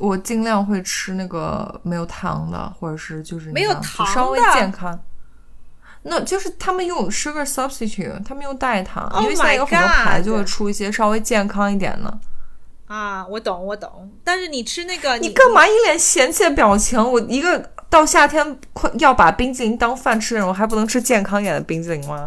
[0.00, 4.98] 我尽量会吃那个没有糖的，或者是就是没有糖的稍微健康。
[6.02, 12.18] 那就是他们用 sugar substitute，他们用代糖 Oh 因为现在有很多牌就会出一些稍微健康一点的。
[12.86, 16.98] 啊，我懂我懂，但是你吃那个你干嘛一脸嫌弃的表情？
[16.98, 22.26] 我一个到夏天快要把冰激凌当饭吃的人，我还不能吃健康一点的冰激凌吗？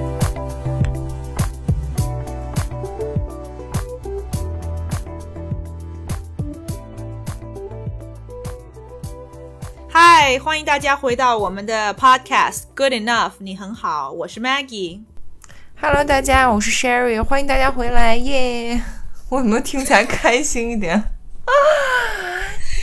[10.23, 15.01] 嗨，欢迎大家回到我们的 podcast Good Enough，你很好，我是 Maggie。
[15.81, 18.79] Hello，大家，我是 Sherry，欢迎大家回来，耶！
[19.29, 20.93] 我有没有听起来开心一点？
[21.45, 21.51] 啊，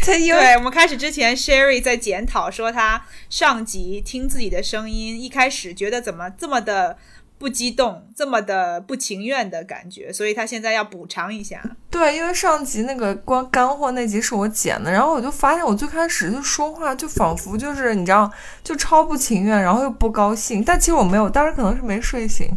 [0.03, 6.98] 他因为对我们开始之前，Sherry 在检讨说，他上集听自己的声音，一开始觉得怎么这么的
[7.39, 11.62] 不激动，这么的不情愿的感觉，所以他现在要补偿一下。
[11.89, 18.30] 对，因为上集那个光干货那集是我剪的，然后我就发现我最开始就说话就仿佛就是你知道，
[18.64, 22.50] 就超不情愿，然后又不高兴，但其实我没有，当时可能是没睡醒。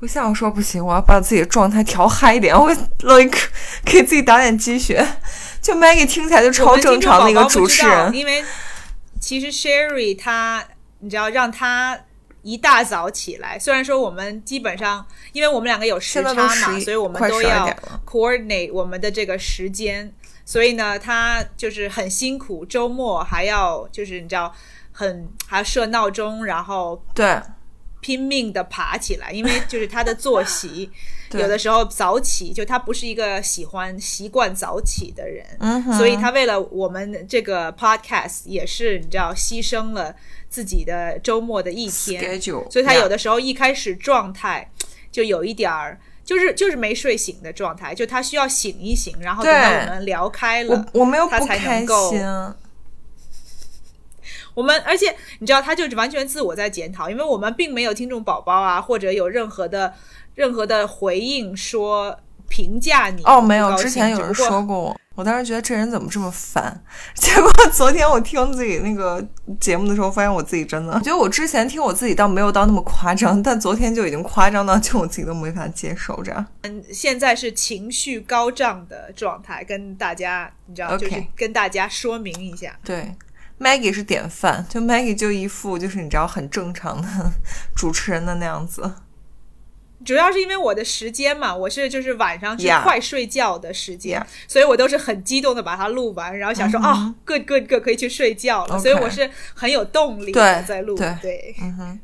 [0.00, 2.68] 我下午说不行，我要把自己的状态调嗨一点，我
[3.02, 3.38] like
[3.84, 5.04] 给自己打点鸡血。
[5.60, 8.44] 就 Maggie 听起来就超正常的一个主持人，因为
[9.20, 10.62] 其实 Sherry 她，
[11.00, 11.98] 你知道让她
[12.42, 17.68] 一大早起来，虽然说我们基本上，因为我们两个有时差嘛，所以我们都要
[18.06, 20.12] coordinate 我们的这个时间，
[20.44, 24.54] 所以呢，他就是很辛苦，周末还要就是你知道
[24.92, 27.40] 很还要设闹钟，然后对
[28.00, 30.90] 拼命的爬起来，因为就是他的作息
[31.32, 35.44] 有的时候早起，就他不是一个喜欢习惯早起的人，
[35.96, 40.14] 所以他为了我们这个 podcast 也是你知道牺牲了
[40.48, 42.40] 自己的周末的一天。
[42.40, 44.70] Schedule，所以他有的时候一开始状态
[45.10, 46.00] 就有一点儿。
[46.28, 52.20] 就是就是没睡醒的状态，就他需要醒一醒，然后等到我们聊开了我，我没有他不开才能够心，
[54.58, 59.94] 我们而且你知道，他就是完全自我在检讨，因为我们并没有听众宝宝啊，或者有任何的
[60.34, 66.82] 任何的回应说评价你哦，没有，之前有人说过我，我当时觉得这人怎么这么烦，
[67.14, 69.24] 结果昨天我听自己那个
[69.60, 76.44] 节目的时候，发现我自己真的，我觉得我之前听我自己倒没有到那么夸张，但昨天就已经夸张到就我自己都没法接受这样。
[76.62, 82.76] 嗯现在是情绪高涨的状态，跟大家你知道就是跟大家说明一下。
[82.82, 83.14] 对
[83.60, 87.08] ，Maggie 是典范，就 Maggie 就一副就是你知道很正常的
[87.76, 88.94] 主持人的那样子。
[90.04, 98.78] 主要是因为我的时间嘛，我是就是晚上是快睡觉的时间 Yeah 所以我都是很激动的把它录完，然后想说啊、哦 good good good 可以去睡觉了。
[98.78, 100.96] 所以我是很有动力的在录。
[100.96, 102.00] 对对，嗯哼，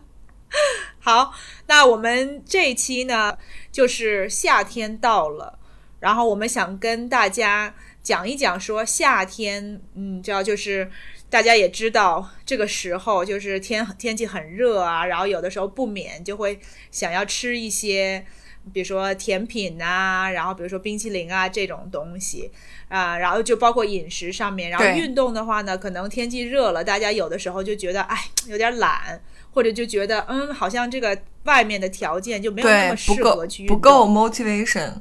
[0.98, 1.34] 好，
[1.66, 3.36] 那我们这一期呢，
[3.70, 5.58] 就是夏天到了，
[6.00, 7.74] 然后我们想跟大家
[8.06, 10.88] 讲一讲说夏天，嗯，知道就是
[11.28, 16.60] 大家也知道这个时候就是天天气很热啊，然后有的时候不免就会
[16.92, 18.24] 想要吃一些。
[18.72, 22.50] 比如说甜品啊，然后比如说冰淇淋啊这种东西
[22.88, 28.16] 啊、然后就包括饮食上面，然后运动的话呢，可能天气热了，大家有的时候就觉得哎
[28.48, 34.94] 有点懒，或者就觉得嗯好像这个外面的条件就没有那么，适合去运动，不够 motivation。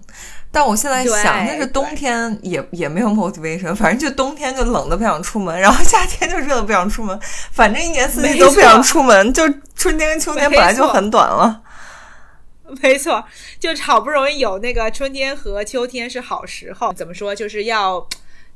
[0.55, 7.19] 但我现在想，对那是冬天也也没有 motivation，反正就冬天就冷的不想出门，然后夏天就热的不想出门，
[7.51, 9.43] 反正一年四季都不想出门，就
[9.75, 11.61] 春天跟秋天本来就很短了。
[12.81, 13.25] 没错，
[13.59, 18.08] 就是好不容易有那个春天和秋天是好时候，怎么说，就是要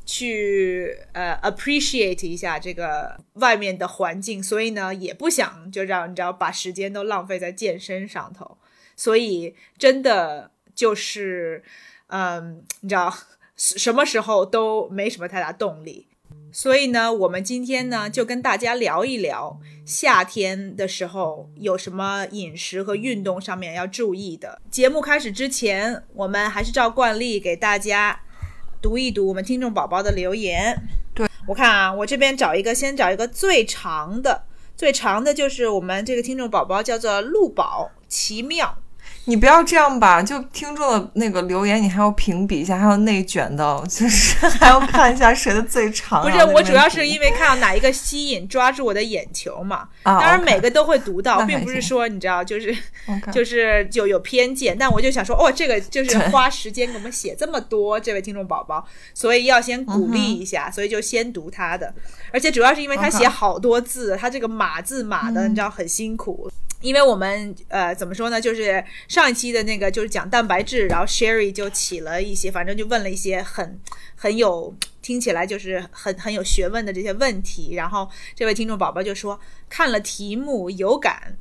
[0.06, 8.58] 去呃 appreciate 一下这个外面的环境，所以呢，也不想就让你知道把时间都浪费在健身上头，
[8.96, 10.50] 所以真的
[10.80, 11.62] 就是
[12.08, 13.14] 嗯，你知道
[13.58, 16.08] 什么时候都没什么太大动力。
[16.54, 24.62] 所以呢，我们今天呢就跟大家聊一聊夏天的时候有什么饮食和运动上面要注意的。
[24.72, 28.22] 节目开始之前，我们还是照惯例给大家
[28.82, 30.74] 读一读我们听众宝宝的留言。
[31.14, 34.46] 对我看啊，我这边找一个，先找一个最长的。
[34.78, 38.78] 最长的就是我们这个听众宝宝叫做陆宝奇妙。
[39.30, 46.24] 你不要这样吧，就听众的那个留言，你还要评比一下，还要内卷的，就是 还要看一下谁的最长。
[46.24, 49.88] 不是，我主要是因为看到哪一个吸引、抓住我的眼球嘛。
[50.02, 52.76] 啊，当然每个都会读到，并不是说你知道，就是
[53.32, 54.76] 就是就有偏见。
[54.76, 58.84] 但我就想说，哦，这个就是花时间给我们写这么多，这位听众宝宝，
[59.14, 61.94] 所以要先鼓励一下，所以就先读他的。
[62.34, 66.50] 而且主要是因为他写好多字，他这个码字码的，你知道很辛苦。
[66.82, 73.78] 因为我们呃怎么说呢，就是上一期的那个就是讲蛋白质，然后 Sherry 就起了一些，反正就问了一些很
[74.16, 79.38] 很有听起来就是很很有学问的这些问题，然后这位听众宝宝就说
[79.68, 81.38] 看了题目有感，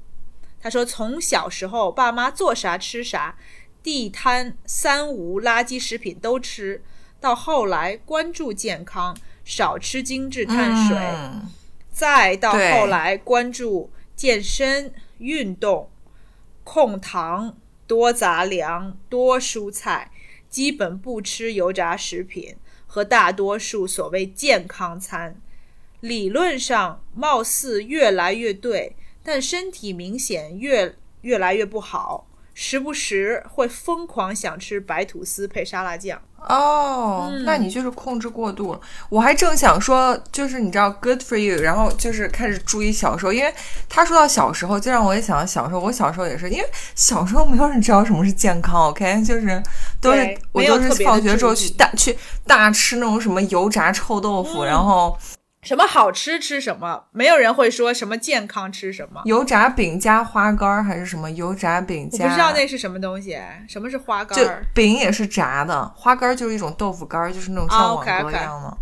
[0.60, 3.36] 他说从小时候爸妈做啥吃啥，
[3.80, 6.82] 地摊三无垃圾食品都吃
[7.20, 10.98] 到后来关注健康，少吃精致碳水，
[11.92, 14.92] 再到后来关注健身。
[15.18, 15.90] 运动，
[16.64, 17.56] 控糖，
[17.86, 20.10] 多杂粮，多蔬菜，
[20.48, 22.56] 基本不吃油炸食品
[22.86, 25.40] 和大多数所谓健康餐。
[26.00, 32.28] 理论上貌似越来越对，但身体明显越越来越不好。
[32.54, 38.80] 时不时会疯狂想吃白吐司配沙拉酱哦，那你就是控制过度了。
[39.08, 43.52] 我还正想说，就是你知道，good for you，然后就是开始注意小时候，因为
[43.88, 45.80] 他说到小时候，就让我也想到小时候。
[45.80, 46.64] 我小时候也是，因为
[46.94, 49.62] 小时候没有人知道什么是健康，OK，就是
[50.00, 55.18] 都是我都是放学之后去大去大吃那种什么油炸臭豆腐，然后。
[55.62, 59.20] 什么好吃吃什么，没有人会说什么健康吃什么。
[59.24, 62.24] 油炸饼加花干还是什么油炸饼加？
[62.24, 63.36] 我不知道那是什么东西。
[63.68, 64.38] 什么是花干？
[64.38, 68.78] 就饼也是炸的，花干就是一种豆腐干，就是那种像网格一样的。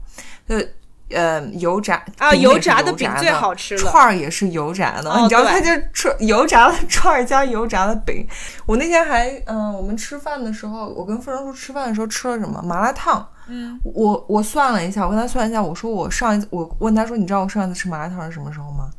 [0.47, 0.69] 就
[1.17, 3.91] 呃油炸啊，油炸的饼最好吃了。
[3.91, 8.29] 串儿也是油炸的，你知道它就串油炸的串儿加油炸的饼。
[8.67, 13.27] 我那天还嗯，我们吃饭的时候，我跟富人叔吃饭的时候吃了什么麻辣烫。
[13.49, 18.91] 嗯，我我算了一下，我跟他算一下，我说我上一次我问他说，你知道我上一次吃麻辣烫是什么时候吗？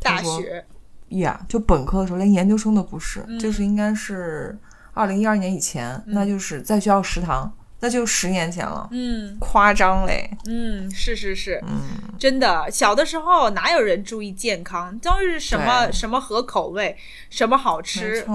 [0.00, 0.64] 大学，
[1.08, 4.58] 呀，就本科的时候，连研究生都不是，就是应该是
[4.94, 8.88] 二零一二年以前，那就是在学校食堂，那就十年前了。
[8.90, 10.28] 嗯，夸张嘞。
[10.46, 11.80] 嗯，是是是，嗯，
[12.18, 16.96] 真的，小的时候哪有人注意健康，都是什么什么合口味，
[17.30, 18.26] 什么好吃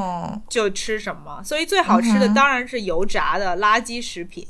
[0.47, 4.47] 就吃什么，所以最好吃的当然是油炸的垃圾食品。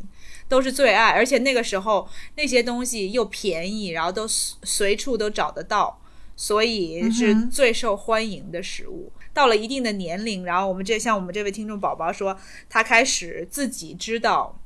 [0.48, 6.02] 都是最爱，而且那个时候那些东西又便宜，然后都随处都找得到，
[6.36, 9.12] 所以是最受欢迎的食物。
[9.34, 12.38] 到了一定的年龄，然后我们这像我们这位听众宝宝说，
[12.70, 14.60] 他开始自己知道。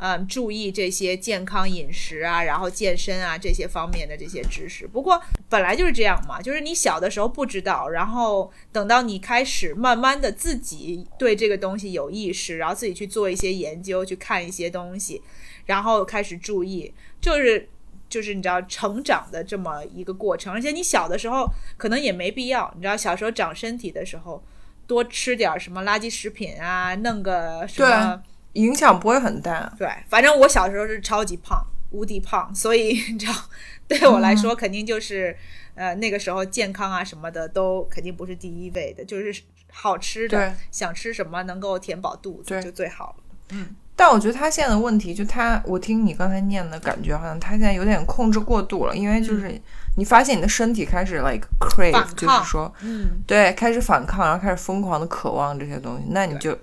[0.00, 4.86] 嗯，注意这些健康饮食啊，然后健身啊这些方面的这些知识。
[4.86, 15.20] 不过本来就是这样嘛，就是你小的时候不知道，然后等到你开始慢慢的自己对这个东西有意识，然后自己去做一些研究，去看一些东西，
[15.66, 17.68] 然后开始注意，就是
[18.08, 20.52] 就是你知道成长的这么一个过程。
[20.52, 24.40] 而且你小的时候可能也没必要，你知道小时候长身体的时候
[24.86, 28.22] 多吃点什么垃圾食品啊，弄个什么。
[28.54, 33.32] 影响不会很大，对，反正我小时候是超级胖，无敌胖，所以你知道，
[33.86, 35.36] 对我来说肯定就是，
[35.74, 43.24] 呃，那个时候健康啊什么的都肯定不是第一位的，就是好吃的，想吃什么能够填饱肚子就最好了。
[43.50, 49.58] 嗯，但我觉得他现在的问题就他，我听你刚才念的感觉好像他现在有点控制过度了，因为就是
[49.96, 56.58] 你发现你的身体开始 like crave，就是说，嗯，对，开始反抗，然后开始疯狂的渴望这些东西，那你就。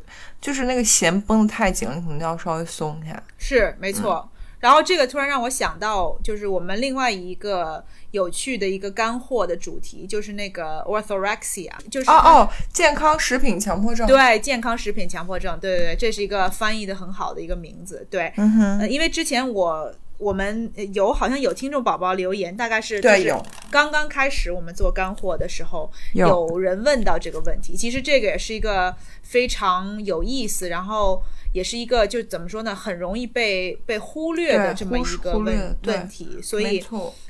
[0.46, 3.24] 就是那个弦绷得太紧了，你可能要稍微松一下。
[3.40, 4.30] 是没错。
[4.60, 14.06] 然后这个突然让我想到，就是我们另外一个有趣的一个干货的主题，就是那个 orthorexia，就是哦哦，健康食品强迫症。
[14.06, 18.06] 对，健康食品强迫症，对对对，这是一个翻译的很好的一个名字。
[18.12, 19.92] 对，嗯哼，因为之前我。
[20.18, 27.76] 我们有好像有听众宝宝留言，大概是对有刚刚开始我们做干货的时候，有人问到这个问题。
[27.76, 31.22] 其实这个也是一个非常有意思，然后
[31.54, 36.40] 也是一个就怎么说呢，很容易被被忽略的这么一个问问题。
[36.42, 36.84] 所以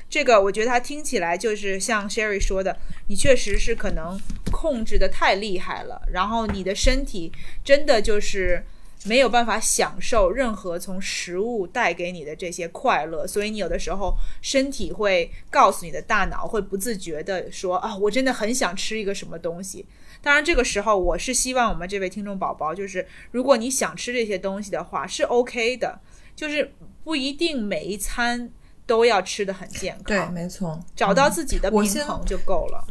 [0.08, 2.76] 这个我觉得它听起来就是像 Sherry 说的，
[3.08, 4.20] 你确实是可能
[4.52, 7.32] 控制的太厉害了，然后你的身体
[7.64, 8.64] 真的就是。
[9.06, 19.86] 没有办法享受任何从食物带给你的这些快乐，所以你有的时候身体会告诉你的大脑，会不自觉的说啊，我真的很想吃一个什么东西。
[20.22, 26.00] 当然，这个时候我是希望我们这位听众宝宝，就是如果你想吃这些东西的话，是 OK 的，
[26.34, 26.72] 就是
[27.04, 28.50] 不一定每一餐
[28.86, 30.04] 都要吃的很健康。
[30.04, 32.84] 对，没错，找到自己的平衡就够了。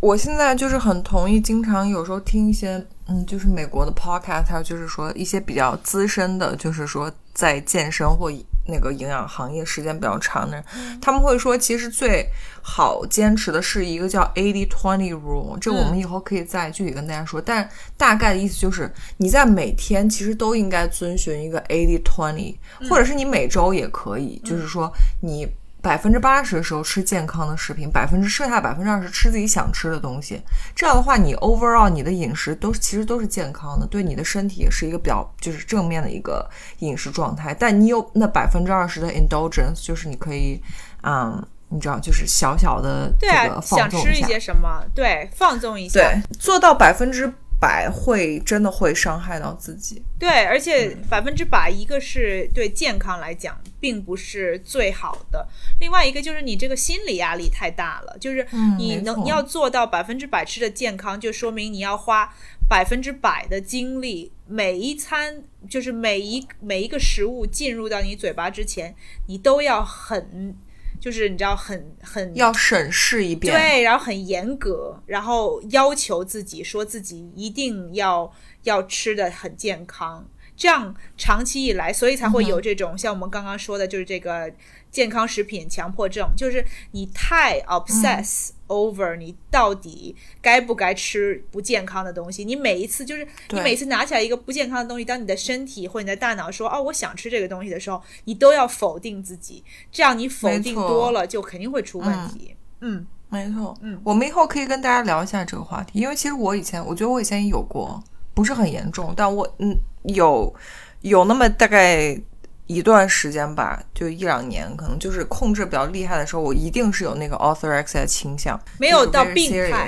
[0.00, 8.32] 我现在就是很同意，经常有时候听一些，嗯，就是美国的 podcast，还有就是说一些比较资深的，就是说在健身或
[8.66, 10.64] 那个营养行业时间比较长的人，
[11.02, 12.26] 他们会说，其实最
[12.62, 17.38] 好坚持的是一个叫 eighty twenty rule，这我们以后可以再具体跟大家说。
[17.38, 17.68] 但
[17.98, 22.56] 大概的意思就是，你在每天其实都应该遵循一个 eighty twenty，
[22.88, 25.46] 或者是你每周也可以，就是说你。
[25.84, 30.40] 百分之八十的时候吃健康的食品，百分之剩下百分之二十吃自己想吃的东西。
[30.74, 36.48] 这样的话，你 overall 你的饮食都其实都是健康的，对你的身体也是一个比较就是正面的一个
[36.78, 37.52] 饮食状态。
[37.52, 40.58] 但你有那百分之二十的 indulgence，就是你可以，
[41.02, 47.30] 嗯，你知道，就是小小的这个放纵一下，想吃一些什么，对，放纵一下，对，做到百分之。
[47.60, 55.48] 百会真的会伤害到自己，对，而且百分之百，一个是对健康来讲并不是最好的，
[55.80, 58.46] 另外一个就是你这个心理压力太大了，就是
[58.76, 62.34] 你能要做到百分之百吃的健康，就说明你要花
[62.68, 68.94] 百分之百的精力，每一餐就是每一每一个食物进入到你嘴巴之前，
[69.26, 70.56] 你都要很。
[71.04, 78.32] 就是你知道很很要审视一遍，对，然后很严格，然后要求自己说自己一定要
[78.62, 84.52] 要吃的很健康，这样长期以来，所以才会有这种像我们刚刚说的，就是这个。
[84.94, 92.44] 健康食品强迫症就是你太 obsess over 你到底该不该吃不健康的东西。
[92.44, 99.64] 你每一次就是你每次拿起来一个不健康的东西，当你的身体或你的大脑说哦我想吃这个东西的时候，你都要否定自己。
[99.90, 102.54] 这样你否定多了，就肯定会出问题。
[102.80, 103.76] 嗯，没错。
[103.82, 108.00] 嗯，我们以后可以跟大家聊一下这个话题，因为其实我以前我觉得我以前也有过，
[108.34, 110.54] 不是很严重，但我嗯有
[111.02, 112.20] 有那么大概。
[112.66, 119.86] 一段时间吧，就一两年，可能就是控制比较厉害的时候，我一定是有那个 orthorexia 倾向，没有到病态，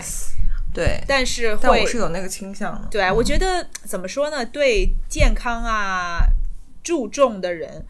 [0.75, 2.87] 对，但是但我是有那个倾向的。
[2.91, 4.45] 对，我觉得怎么说呢？
[4.45, 6.19] 对健康啊
[6.85, 7.83] 注重的人。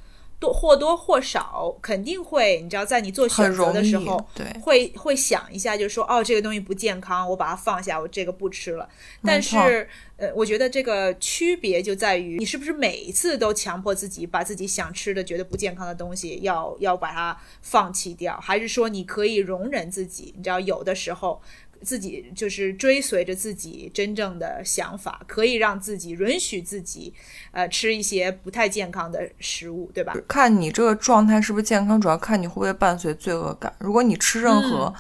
[0.46, 8.88] 多或多或少肯定会，你知道，在你做选择的时候，对，会会想一下，就是说，哦，这个东西不健康，我把它放下，我这个不吃了。
[9.24, 20.32] 但是，呃，我觉得这个区别就在于，你是不是每一次都强迫自己把自己想吃的、觉得不健康的东西要要把它放弃掉，还是说你可以容忍自己？
[20.36, 21.40] 你知道，有的时候。
[21.82, 27.12] 自己就是追随着自己真正的想法，可以让自己允许自己，
[27.50, 30.14] 呃，吃一些不太健康的食物，对吧？
[30.28, 33.74] 看你这个状态是不是健康，主要看你会不会伴随罪恶感。
[33.78, 34.92] 如果你吃任何，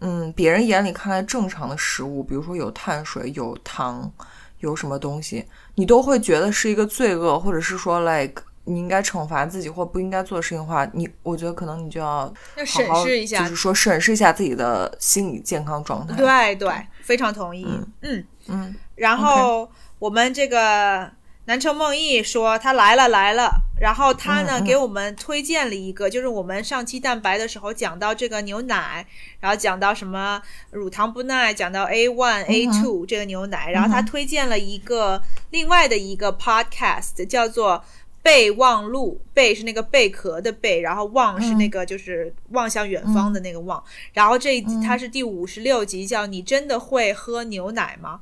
[0.00, 4.12] 嗯，别人眼里看来正常的食物，比如说有碳水、有糖、
[4.60, 5.44] 有什么东西，
[5.74, 8.42] 你都会觉得是一个罪恶，或者是说，like。
[8.68, 16.14] 你应该惩罚自己或不应该做的事情的话，你我觉得可能你就要要审视一下，就是说审视一下自己的心理健康状态。
[16.14, 16.70] 对对，
[17.00, 17.66] 非常同意。
[18.02, 18.76] 嗯嗯。
[18.94, 21.10] 然后我们这个
[21.46, 29.06] 南城梦忆说他来了来了，然后他呢给我们推荐了一个，就是我们上期蛋白的时候讲到这个牛奶，
[29.40, 37.82] 然后讲到什么乳糖不耐，讲到 A one A two 这个牛奶，然后他推荐了一个另外的一个 podcast 叫做。
[38.28, 43.82] 备忘录，备是那个贝壳的贝，然后望是那个就是望向远方的那个望。
[44.12, 48.20] 然后这它是第五十六集，叫你真的会喝牛奶吗？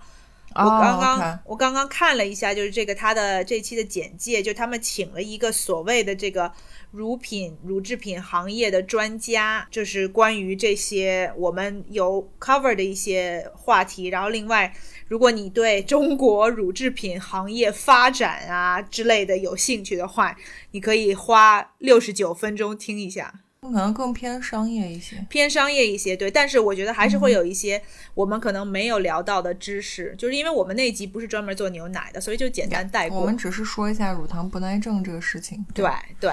[0.54, 6.52] 我刚刚我刚刚看了一下，就是这个他的这期的简介，就他们请了一个所谓的这个
[6.92, 14.06] 乳品乳制品行业的专家，就是关于这些我们有 cover 的一些话题。
[14.06, 14.72] 然后另外。
[15.08, 20.36] 如果你对中国乳制品行业发展啊之类的有兴趣的话，
[20.72, 23.32] 你可以花六十九分钟听一下。
[23.62, 26.30] 可能更偏商业一些，偏商业一些，对。
[26.30, 27.82] 但是我觉得还是会有一些
[28.14, 33.18] 我们可能没有聊到的知识，就是因为我们那集不是专门做牛奶的，所以就简单带过。
[33.18, 35.66] 我们只是说一下乳糖不耐症这个事情。
[35.74, 36.30] 对对，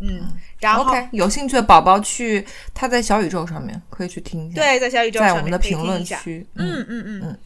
[0.00, 0.28] 嗯。
[0.60, 4.60] 然后有兴趣的宝宝去，他在小宇宙上面可以去听一下。
[4.60, 6.46] 对，在小宇宙上面在我们的评论区。
[6.56, 7.38] 嗯嗯嗯嗯。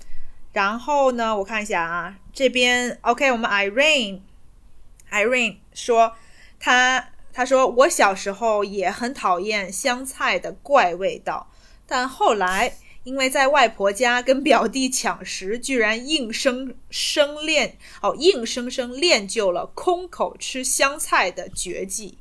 [0.52, 6.14] 然后呢，我看一下啊，这边 OK，我们 Irene，Irene 说，
[6.61, 11.50] 他他说我小时候也很讨厌香菜的怪味道，
[11.87, 22.18] 但后来因为在外婆家跟表弟抢食，居然硬生生练哦，硬生生练就了空口吃香菜的绝技。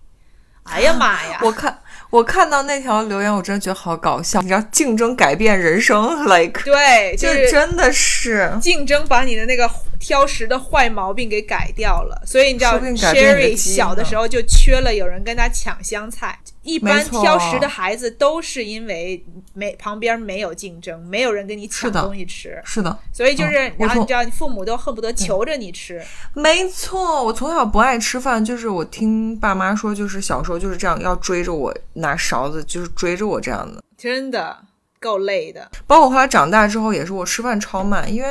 [0.64, 1.40] 哎呀妈呀！
[1.42, 1.78] 我看
[2.10, 4.42] 我看到那条留言，我真的觉得好搞笑。
[4.42, 9.70] 你知道竞争改变人生， like 对，就是真的是竞争把你的那个
[10.02, 12.22] 挑食的坏毛病给改掉了。
[12.26, 16.38] 所以你知道，Sherry 小的时候就缺了有人跟他抢香菜。
[16.64, 26.00] 一般挑食的孩子都是因为没旁边没有竞争，没有人跟你抢东西吃，是的，所以就是，嗯然后你知道，你父母都恨不得求着你吃。
[26.36, 33.82] 没错，我从小不爱吃饭，就是我听爸妈说，就是小时候就是这样，要追着我拿勺子，就是追着我这样的。
[33.98, 34.56] 真的
[35.00, 35.68] 够累的。
[35.88, 38.30] 包括后来长大之后，也是我吃饭超慢，因为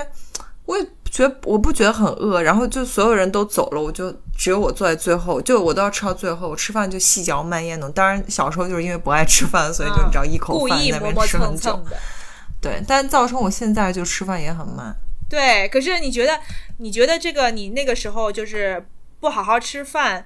[0.67, 6.49] 我也觉得我不觉得很饿，然后就所有人都走了，我就只有我坐在最后，就我都要吃到最后。
[6.49, 11.85] 我吃饭就细嚼慢咽的，当然小时候就是因为不爱吃饭，所以就嗯你知道一口饭在那边吃很久蹭。
[11.87, 11.97] 的。
[12.61, 14.95] 对，但造成我现在就吃饭也很慢。
[15.29, 16.39] 对，可是你觉得，
[16.79, 18.87] 你觉得这个你那个时候就是
[19.19, 20.25] 不好好吃饭，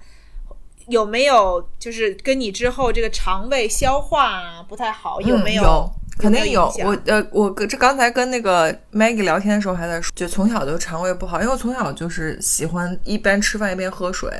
[0.88, 5.90] 有没有就是跟你之后这个肠胃消化啊不太好，有没嗯有？
[6.18, 14.30] 肯定有我呃，我跟这刚才跟那个 Maggie 聊天的时候还在说，就从小就肠胃不好，因为我从小就是喜欢一边吃饭一边喝水。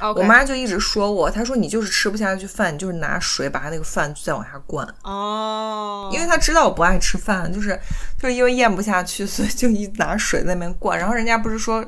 [0.00, 7.78] 我妈就一直说我，她说你就是吃不下去饭，你就是拿水把那个饭再往下灌，哦，因为她知道我不爱吃饭，就是
[8.18, 10.98] 就是因为咽不下去，所以就一拿水在那边灌。
[10.98, 11.84] 然后人家不是说，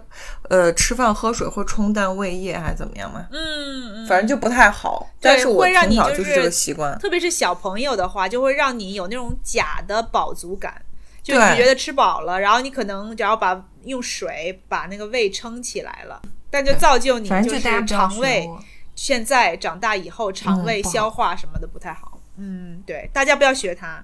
[0.49, 3.27] 呃，吃饭喝水会冲淡胃液还是怎么样吗？
[3.33, 5.11] 嗯嗯，反正就不太好。
[5.21, 6.99] 对但是我会让从你就是小就是这个习惯。
[6.99, 10.81] 特别是小朋友的话，就会让你有那种假的饱足感，
[11.23, 16.21] 就你觉得吃饱了，然后你可能只要把用水把那个胃撑起来了，
[16.57, 18.49] 但就造就你就就是肠胃
[18.95, 22.19] 现在长大以后肠胃消化什么的不太好。
[22.39, 24.03] 嗯，对，大家不要学他。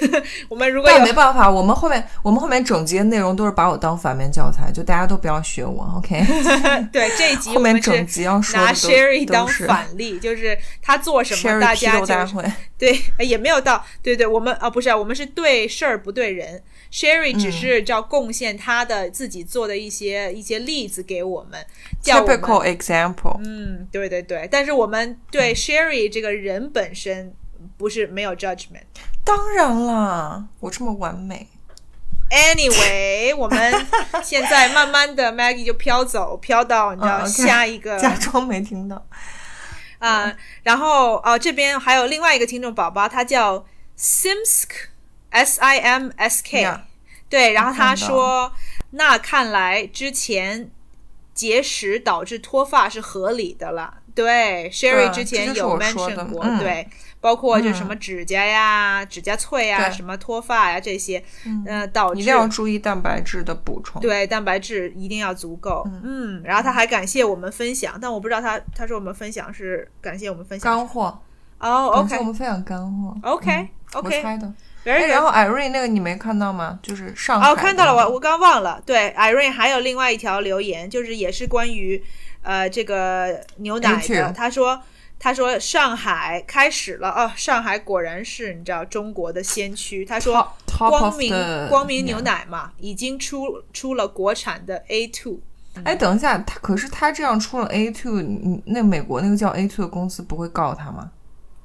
[0.50, 6.22] 我们如果但有没办法，我们后面我们后面整集的内容都是把我当反面教材，就大家都不要学我，OK？
[6.92, 12.42] 对这一集后面我们整集要说拿 Sherry 当反例，就是他做什么大家就。
[12.76, 16.62] 对，哎也没有到，对对，我们啊不是，我们是对事儿不对人。
[16.94, 21.66] Sherry 嗯只是叫贡献他的自己做的一些一些例子给我们，
[22.00, 27.34] 叫我们 Typical example，嗯，对对对，但是我们对 Sherry 这个人本身
[27.76, 28.84] 不是没有 judgment。
[29.24, 31.48] 当然啦，我这么完美。
[32.30, 33.86] Anyway，我们
[34.22, 39.04] 现在慢慢的 Maggie 就飘走，飘到你知道、下一个假装没听到。
[39.98, 43.64] 啊、然后哦，这边还有另外一个听众宝宝，他叫
[43.98, 44.68] Simsk
[45.34, 46.80] S I M S K，、Yeah
[47.28, 48.52] 对，然后他说，
[48.90, 50.70] 那看来之前
[51.34, 53.98] 节食导致脱发是合理的了。
[54.14, 56.88] 对，Sherry 之前有 mention 过，嗯对，
[57.20, 65.82] 包括就什么指甲呀、指甲脆呀、什么脱发呀这些，嗯、呃，导致一定要注意蛋白质的补充。，对，蛋白质一定要足够。
[66.04, 71.20] 嗯，然后他还感谢我们分享，但我不知道他他说我们分享是感谢我们分享干货。
[71.58, 73.16] 哦，OK 我们分享干货。
[73.22, 74.52] OK 嗯 OK，我猜的。
[74.84, 76.78] 哎，然后 Irene 那个你没看到吗？
[76.82, 77.50] 就是上海。
[77.50, 78.82] 哦，看到了，我我刚忘了。
[78.84, 82.02] 对，Irene 还有另外一条留言，就是也是关于
[82.42, 84.32] 呃这个牛奶的。
[84.32, 84.80] 他说
[85.18, 90.04] 他说上海开始了哦，上海果然是你知道中国的先驱。
[90.04, 91.32] 他说光明
[91.68, 95.40] 光明牛奶嘛，已经出出了国产的 A two。
[95.82, 101.10] 哎，等一下，他可是他这样出了 A two，你那美国那个叫 A two 的公司不会告他吗？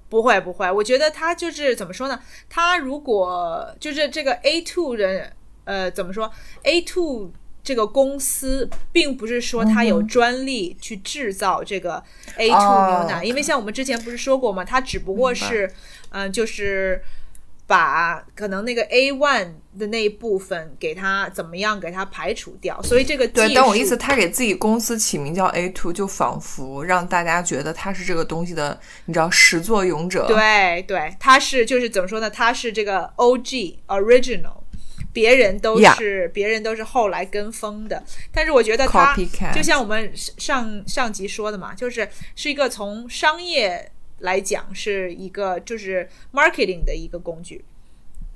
[0.10, 2.19] 不会不会，我觉得他就是怎么说呢？
[2.50, 5.32] 他如果就是这个 A two 的
[5.65, 6.32] 呃怎么说
[6.63, 7.32] A two
[7.63, 12.04] 这个公司，并不是说它有专利去制造这个
[12.38, 14.65] A two 哦牛奶，因为像我们之前不是说过吗？
[14.65, 15.67] 它只不过是
[16.10, 17.02] 嗯、呃就是。
[17.69, 30.25] 把可能那个 A one 的那一部分给它怎么样给它排除掉，所以这个对，术但我意思，他给自己公司起名叫 A two，就仿佛让大家觉得他是这个东西的，你知道始作俑者。
[30.25, 32.27] 对对，他是就是怎么说呢？
[32.27, 34.63] 他是这个 OG original，
[35.13, 38.03] 别人都是别人都是后来跟风的。
[38.34, 39.15] 但是我觉得他
[39.53, 47.63] 就像我们上上集说的嘛，就是是一个从商业来讲是一个就是 marketing 的一个工具。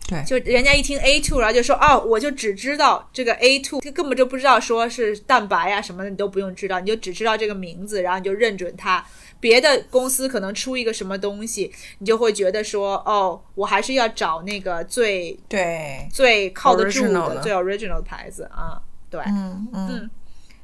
[0.06, 9.04] 对就人家一听 A two，然后就说哦，我就只知道这个 A two，根本就不知道说是蛋白啊什么的，你都不用知道，你就只知道这个名字，然后你就认准它。
[9.40, 18.82] 别的公司可能出一个什么东西，你就会觉得说哦，我还是要找那个最对，最靠得住的最 original 的牌子啊。
[19.10, 20.10] 对，嗯嗯。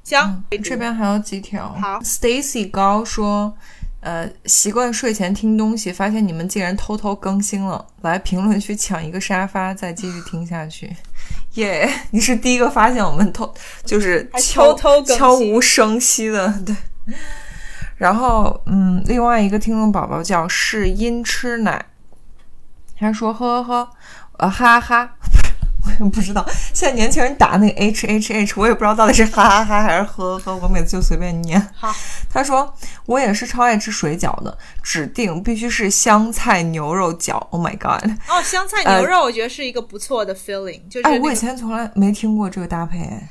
[0.01, 1.71] 行，这边还有几条。
[1.79, 3.55] 好，Stacy 高说，
[4.01, 10.95] 呃，习惯睡前听东西，发现你们竟然偷偷更新了，来评论区抢一个沙发，再继续听下去。
[11.55, 16.75] 耶、你是第一个发现我们偷， 就是偷偷悄无声息的，对。
[17.97, 21.85] 然后，嗯，另外一个听众宝宝叫是因吃奶，
[22.97, 23.91] 他说呵呵呵，
[24.37, 25.15] 呃哈哈，
[25.83, 26.45] 我 也不知道。
[26.73, 30.57] 现在年轻人打那个 H H H，我也不知道到底是哈哈哈还是呵呵呵。
[30.57, 31.59] 我每次就随便念。
[31.75, 31.93] 好，
[32.29, 32.73] 他说
[33.05, 37.35] 我也是超爱吃水饺的，指定必须是香菜牛肉饺。
[37.51, 38.09] Oh my god！
[38.27, 43.29] 哦，香菜牛肉我觉得是一个不错的 feeling，、就是哎，那个我以前从来没听过这个搭配，哎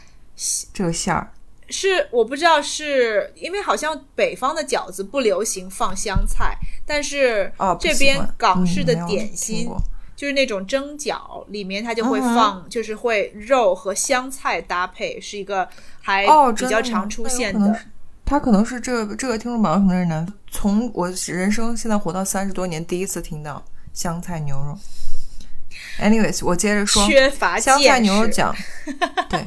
[0.72, 1.32] 这个馅儿。
[1.70, 6.56] 是我不知道是因为好像北方的饺子不流行放香菜，
[6.86, 9.78] 但是这边港式的点心、过
[10.18, 15.68] 就是那种蒸饺，里面它就会放，就是会肉和香菜搭配，是一个
[16.02, 17.60] 还哦，比较常出现的。
[17.60, 17.80] 可能是
[18.24, 24.76] 他可能是这个这个听众朋友可能是南，从我人生现在活到三十多年，第一次听到香菜牛肉。
[26.00, 28.52] Anyways，我接着说，缺乏香菜牛肉饺，
[29.30, 29.46] 对，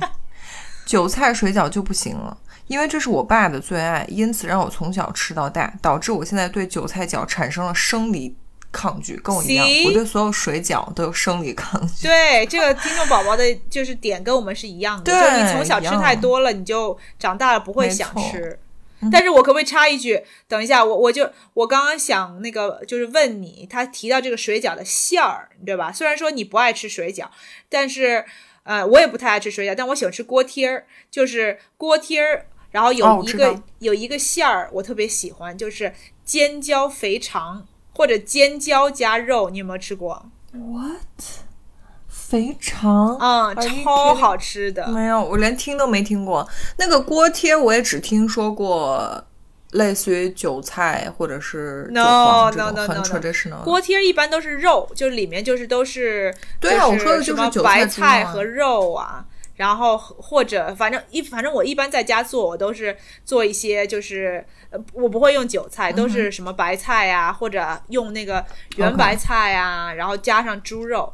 [0.86, 8.38] 韭菜水饺就不行了，因为这是我爸的最爱，因此让我从小吃到大，导致我现在对韭菜饺产生了生理
[8.72, 9.68] 抗拒，跟我一样？
[9.86, 12.08] 我对所有水饺都有生理抗拒。
[12.08, 18.60] 对这个听众宝宝的就是点跟我们是一样的，对就是你从小吃太多了，你就长大了不会想吃。
[19.12, 20.24] 但是我可不可以插一句？
[20.48, 25.92] 等一下，我我就我刚刚想那个就是问你，他提到这个水饺的馅儿，对吧？
[25.92, 27.26] 虽然说你不爱吃水饺，
[27.68, 28.24] 但是
[28.62, 35.92] 呃，我也不太爱吃水饺，但我喜欢吃锅贴儿，就是锅贴儿，然后哦有一个、有一个馅儿我特别喜欢，就是
[36.24, 40.98] 尖椒肥肠或者尖椒加肉，你有没有吃过？What？
[42.08, 43.18] 肥肠？
[43.20, 44.88] 嗯，超好吃的。
[44.88, 46.48] 没有，我连听都没听过。
[46.78, 49.26] 那个锅贴我也只听说过，
[49.72, 53.64] 类似于韭菜或者是韭 No, 黄这 no, 种 no, 很 no。
[53.64, 59.26] 锅贴一般都是肉，就里面就是都是，对我说的就是白菜和肉啊，
[59.62, 68.44] 然后或者反正一反正我一般在家做，我都是做一些就是呃我不会用韭菜，都嗯是什么白菜啊，或者用那个
[68.78, 71.14] 圆白菜啊，然后加上猪肉。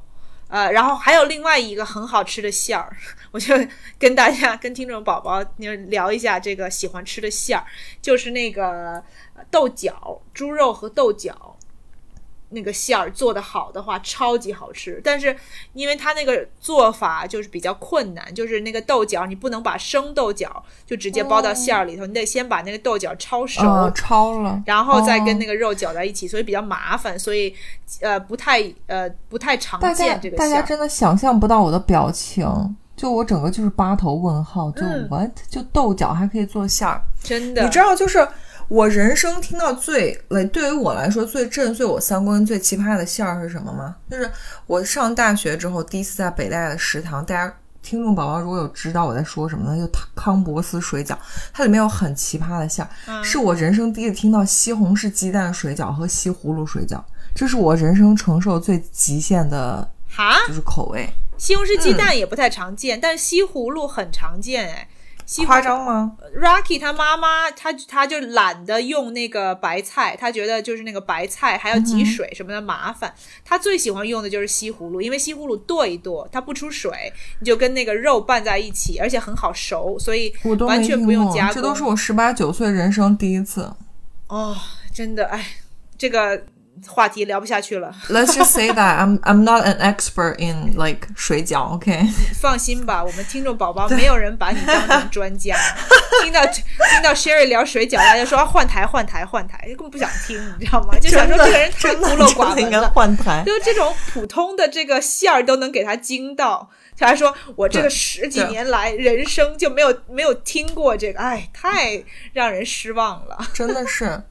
[0.50, 2.96] 呃，然后还有另外一个很好吃的馅儿，
[3.32, 3.54] 我就
[4.00, 5.44] 跟大家、跟听众宝宝
[5.90, 7.66] 聊一下这个喜欢吃的馅儿，
[8.02, 9.04] 就是那个
[9.36, 11.57] 呃豆角，猪肉和豆角
[12.50, 15.02] 那个馅儿做的好的话，超级好吃。
[15.04, 15.36] 但是
[15.74, 23.62] 因为它那个做法就是比较困难，就是那个豆角你不能把生豆角就直接包到馅儿里头，你得先把那个豆角焯熟。
[23.66, 27.54] 嗯，超了，然后再跟那个、肉搅在一起，所以比较麻烦，所以
[28.02, 30.38] 呃不太呃不太常见这个。
[30.38, 32.46] 大家真的想象不到我的表情，
[32.96, 38.28] 就我整个就是八头问号，就嗯 what？、就豆角还可以做馅儿，真的，你知道，就是
[38.70, 43.96] 我人生听到最，来对于我来说最震碎我三观、最奇葩的馅儿是什么吗？
[44.12, 44.30] 就是
[44.66, 51.16] 我上大学之后第一次在北大的食堂，大家听众宝宝如果有知道我在说什么呢，就康博斯水饺，
[51.54, 57.02] 它里面有很奇葩的馅儿，嗯是我人生第一次听到西红柿鸡蛋水饺和西葫芦水饺，
[57.34, 61.10] 这是我人生承受最极限的，哈，就是口味。
[61.38, 64.90] 西红柿鸡蛋也不太常见，但是西葫芦很常见哎。
[65.28, 73.14] 西夸张吗？Rocky 他妈妈，他他就懒得用那个白菜，他觉得就是那个白菜还要挤水什么的麻烦。
[73.44, 77.12] 他最喜欢用的就是西葫芦，因为西葫芦剁一剁，它不出水，
[77.42, 80.34] 你就跟那个肉拌在一起，而且很好熟，所以
[80.66, 81.56] 完全不用加工。
[81.56, 83.74] 这都是我十八九岁人生第一次。
[84.30, 84.56] 哦，
[84.94, 85.46] 真的哎，
[85.98, 86.42] 这个
[86.88, 87.96] 话题聊不下去了。
[88.10, 92.04] Let's just say that I'm I'm not an expert in like 水饺，OK？
[92.40, 95.56] 放心吧，我们听众宝宝没有人把你当成专家。
[96.24, 96.64] 听到听
[97.04, 100.98] 到 Sherry 聊水饺，大家说、啊换台换台换台，根本不想听，你知道吗？
[101.02, 102.90] 就想说这个人太孤陋寡闻了。
[102.90, 103.44] 换台。
[103.46, 113.38] 就这种普通的这个馅儿都能给他惊到，他还说我这个十几年来人生就没有没有听过这个，哎，太让人失望了。
[113.54, 114.24] 真的是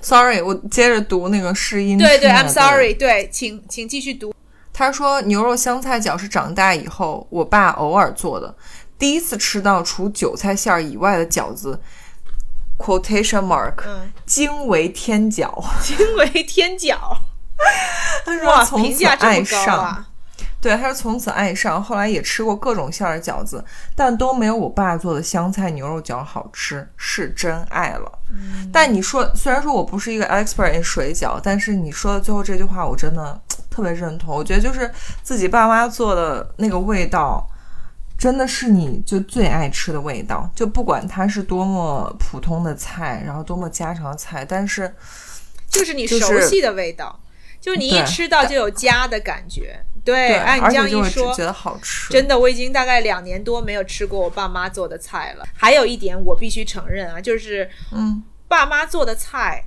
[0.00, 1.98] ，sorry，我接着读那个试音。
[1.98, 4.34] 对对，I'm sorry，对，请请继续读。
[4.72, 8.54] 他说牛肉香菜饺是长大以后我爸偶尔做的，
[8.98, 11.80] 第一次吃到除韭菜馅儿以外的饺子。
[12.76, 15.62] quotation mark，嗯，惊为天饺。
[15.80, 16.96] 惊为天饺，
[18.24, 19.78] 他说哇，从此爱上。
[19.78, 20.08] 啊！
[20.60, 28.10] 对，他说从此爱上，后来也吃过各种馅儿的饺子，但都没有我爸做的香菜牛肉饺好吃，是真爱了。
[28.34, 28.68] 嗯。
[28.72, 34.34] 但你说，虽然说我不是一个 expert in 水饺，但是你说的最后这句话，我真的特别认同。
[34.34, 34.90] 我觉得就是
[35.22, 37.46] 自己爸妈做的那个味道，
[38.18, 44.94] 真的是你就最爱吃的味道，就不管它是多么普通的菜，然后多么家常的菜，但是
[45.68, 47.23] 就是你熟悉的味道，就是
[47.74, 49.80] 你一吃到就有家的感觉。
[50.04, 52.12] 对，对，哎，你这样一说觉，得好吃。
[52.12, 55.46] 真的，我已经大概两年多没有吃过我爸妈做的菜了。
[55.54, 59.64] 还有一点我必须承认啊，就是嗯，爸妈做的菜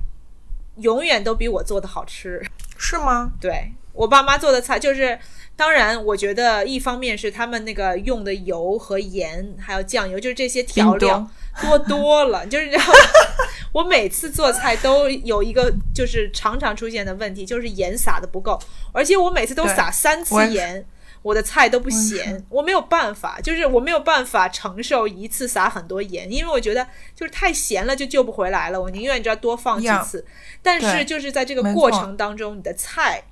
[0.76, 2.40] 永远都比我做的好吃。
[2.76, 3.32] 是吗？
[3.40, 5.18] 对我爸妈做的菜就是，
[5.58, 11.28] 当然，我觉得一方面是他们那个用的油和盐，还有酱油，就是这些调料
[11.60, 12.94] 多多了，就是然后
[13.74, 18.56] 我每次做菜都有一个就是常常出现的问题，就是盐撒的不够，
[18.92, 20.86] 而且我每次都撒三次盐。
[21.22, 30.24] 我的菜都不咸是，我没有办法，就是我没有办法承受一次撒很多盐，因为我觉得就是太咸了就救不回来了，我宁愿你知道多放几次。
[30.62, 33.24] 但是就是在这个过程当中，你的菜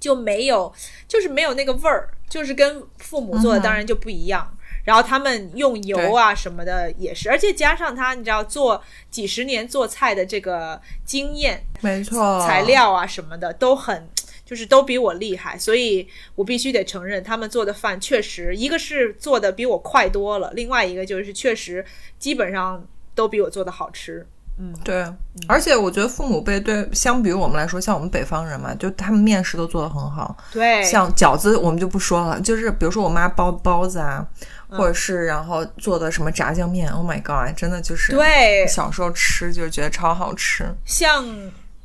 [0.00, 0.72] 就没有，
[1.08, 4.52] 就是没有那个味儿，就是跟父母做的当然就不一样。
[4.84, 8.80] 然后他们用油啊什么的也是，而且加上他，你知道做
[9.10, 14.08] 几十年做菜的这个经验，没错，材料啊什么的都很，
[14.44, 16.06] 就是都比我厉害，所以
[16.36, 21.84] 我必须得承认，他们做的饭确实，一个是做的比我快多了，另外一个就是确实
[22.20, 24.24] 基本上都比我做的好吃。
[24.58, 25.06] 嗯，对，
[25.46, 34.26] 而且我觉得父母辈对相比于我们来说，像我们北方人嘛，就他们面食都做得很好，对，像饺子我们就不说了，就是比如说我妈包包子啊，
[34.68, 34.78] 嗯。
[34.78, 40.64] 或者是然后做的什么炸酱面，Oh my god，真的就是对，小时候吃就是觉得超好吃。
[40.84, 41.24] 像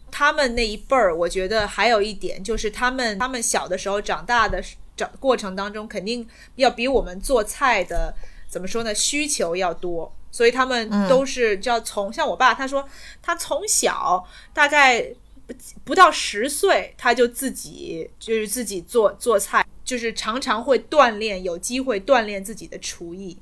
[0.09, 4.63] 他们那一辈儿，我觉得还有一点就是他们他们小的时候长大的
[4.95, 8.13] 长过程当中，肯定要比我们做菜的
[8.49, 12.87] 怎么说呢需求要多，所以他们都是就要从、像我爸他说
[13.21, 15.03] 他从小大概
[15.45, 23.37] 不不到十岁他就自己就是自己做做菜，就是常常会锻炼，有机会锻炼自己的厨艺。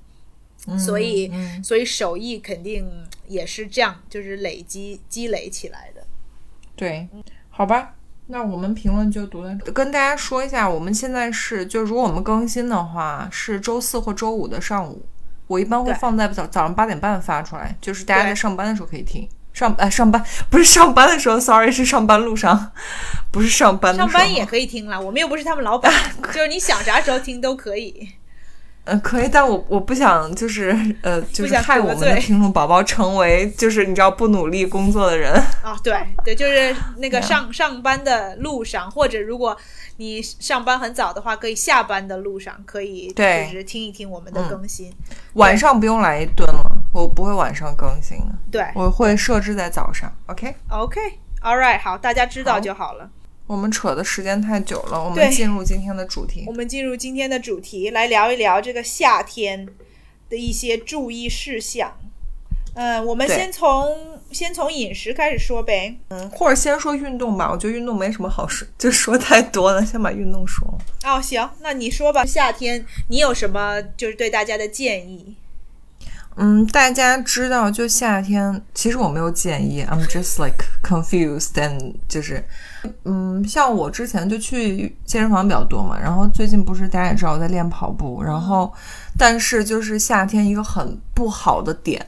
[0.78, 2.86] 所以，嗯所以手艺肯定
[3.28, 6.06] 也是这样，就是累积积累起来的。
[6.75, 7.08] 对，
[7.49, 7.95] 好吧。
[8.28, 15.02] 那我们评论就读到这，跟大家说一下，我们现在是，就如果我们更新的话，是周四或周五的上午，
[15.49, 19.27] 我一般会放在早早上八点半发出来，就是大家在上班的时候可以听。
[19.51, 22.71] 上呃上班不是上班的时候，sorry 是上班路上，
[23.31, 24.07] 不是上班的时候。
[24.07, 25.91] 上班也可以听啦，我们又不是他们老板，
[26.31, 28.07] 就是你想啥时候听都可以。
[28.85, 35.31] 呃，可以，但我我不想就是呃，就是害我们的听众宝宝成为就是你知道不努力工作的人。
[35.61, 39.55] 啊，对对，就是那个 上上班的路上，或者如果
[39.97, 44.91] 你上班很早的话，可以下班的路上可以对就是听一听我们的更新。
[45.33, 50.11] 晚上不用来一顿了，我不会晚上更新的，对我会设置在早上。
[50.25, 53.07] OK，，OK，All right，好，大家知道就好了。
[53.49, 56.53] 我们扯的时间太久了，我们进入今天的主题我。
[56.53, 59.67] 们进入今天的主题，来聊一聊这个夏天
[60.29, 61.91] 的一些注意事项。
[62.75, 65.97] 嗯，我们先从先从饮食开始说呗。
[66.09, 71.12] 嗯，或者先说运动吧，我觉得运动没什么好说， 就说太多了，先把运动说了。
[71.12, 72.23] 哦，行，那你说吧。
[72.23, 75.35] 夏天你有什么就是对大家的建议？
[76.35, 82.45] 嗯，大家知道，就夏天，其实我没有建议，I'm just like confused and 就是，
[83.03, 88.71] 嗯，像我之前就去健身房比较多嘛，然后最近不是大家也知道我在练跑步，然后
[89.17, 92.05] 但是就是夏天一个很不好的点，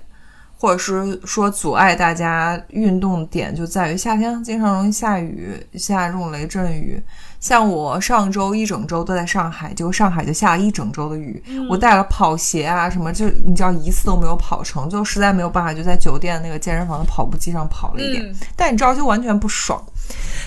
[0.58, 7.02] 或者是说阻碍大家运动点就在于夏天经常容易下雨，下这种雷阵雨。
[7.40, 18.24] 像我上周一整周都在上海，结果上海就下了一整周的雨，我带了跑鞋啊什么，就你知道一次都没有跑成，就实在没有办法，就在酒店那个健身房的跑步机上跑了一点。
[18.24, 19.84] 嗯但你知道就完全不爽。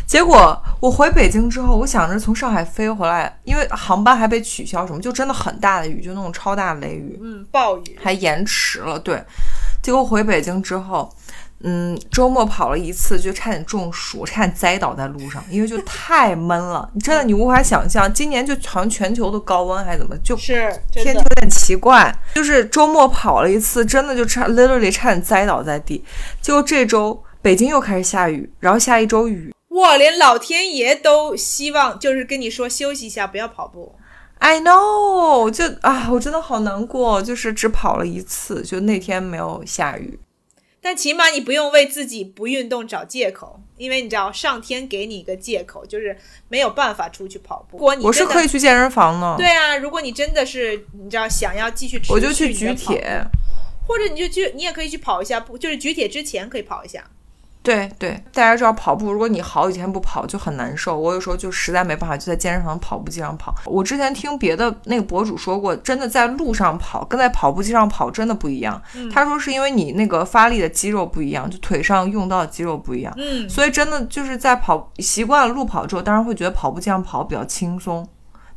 [0.07, 7.99] 结果我回北京之后，我想着从上海飞回来，因为航班还被取消，什么就真的很大的雨，就那种超大雷雨，嗯，暴雨。
[8.03, 8.99] 还延迟了。
[8.99, 9.25] 对，
[9.83, 11.11] 结果回北京之后，
[11.61, 16.87] 嗯，周末跑了一次，就差点中暑，差点栽倒在路上，因为就太闷了。
[17.03, 22.15] 真的，你无法想象，今年就好像全球都高温还是怎么，就是天气有点奇怪。
[22.35, 26.05] 就是周末跑了一次，真的就差 literally 差点栽倒在地。
[26.43, 29.53] 结果这周北京又开始下雨，然后下一周雨。
[29.69, 33.95] 哇，连老天爷都希望就是跟你说休息一下，不要跑步。
[34.39, 40.19] I know，就啊，我真的好难过，就是只跑了一次，就那天没有下雨。
[40.81, 46.17] 但起码你不用为自己不运动找借口，因为你知道上天给你一个借口，就是
[46.49, 47.77] 没有办法出去跑步。
[47.77, 53.23] 如果你我是可以去健身房的，对啊，如果你真的是你知道想要继续持续我就去举铁。
[53.87, 57.05] 或者你就去，你也可以去跑一下步，就是举铁之前可以跑一下。
[57.65, 60.99] 对对，大家知道跑步，如果你好几天不跑就很难受。
[60.99, 63.55] 我有时候就实在没办法，就在健身房跑步机上跑。
[63.65, 68.81] 我之前听别的那个博主说过，真的在路上跑跟在跑步机上跑真的不一样。
[69.11, 78.07] 他说是因为你那个发力的肌肉不一样，就腿上用到的肌肉不一样，嗯，所以真的就是在跑习惯了路跑之后，当然会觉得跑步机上跑比较轻松。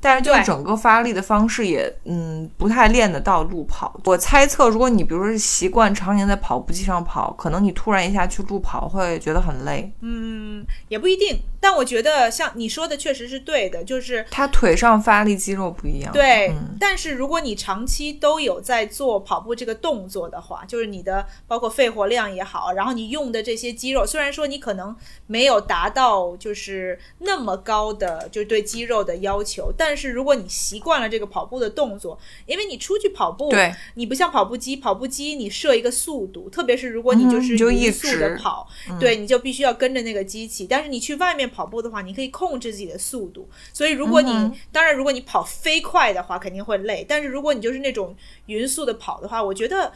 [0.07, 3.99] 但是就对整个发力的方式也，嗯，不太练得到路跑。
[4.05, 9.91] 我猜测，如果你比如说是习惯常年在跑步机上跑，可能你突然一下去路跑会觉得很累。
[9.99, 16.11] 嗯，也不一定，但我觉得像你说的确实是对的，就是他腿上发力肌肉不一样。
[16.13, 38.67] 对，嗯但是如果你长期都有在做跑步这个动作的话，就是你的包括肺活量也好，然后你用的这些肌肉，虽然说你可能没有达到就是那么高的就是对肌肉的要求，但是如果你习惯了这个跑步的动作，因为你出去跑步，对，你不像跑步机，跑步机你设一个速度，特别是如果你就是匀速的直跑，
[38.99, 40.67] 对，你就必须要跟着那个机器。
[40.69, 43.49] 但是你去外面跑步的话，你可以控制自己的速度。
[43.73, 47.05] 所以如果你、嗯当然如果你跑飞快的话，肯定会累。
[47.07, 49.91] 但是如果你就是那种匀速的跑的话，我觉得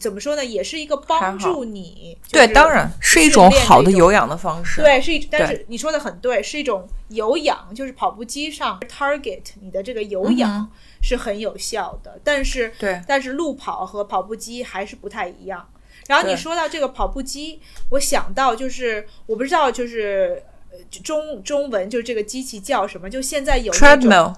[0.00, 2.16] 怎么说呢，也是一个帮助你。
[2.30, 4.80] 对，就是当然是一种好的有氧的方式。
[4.80, 10.68] 对，是一，但是你说的很对，是一种有氧，就是跑步机上 target 你的这个有氧嗯
[11.02, 15.68] 是很有效的，但是对但是路跑和跑步机还是不太一样。
[16.08, 20.55] 然后你说到这个跑步机，我想到就是我不知道就是呃
[21.02, 24.34] 中中文就是这个机器叫什么，就现在有 treadmill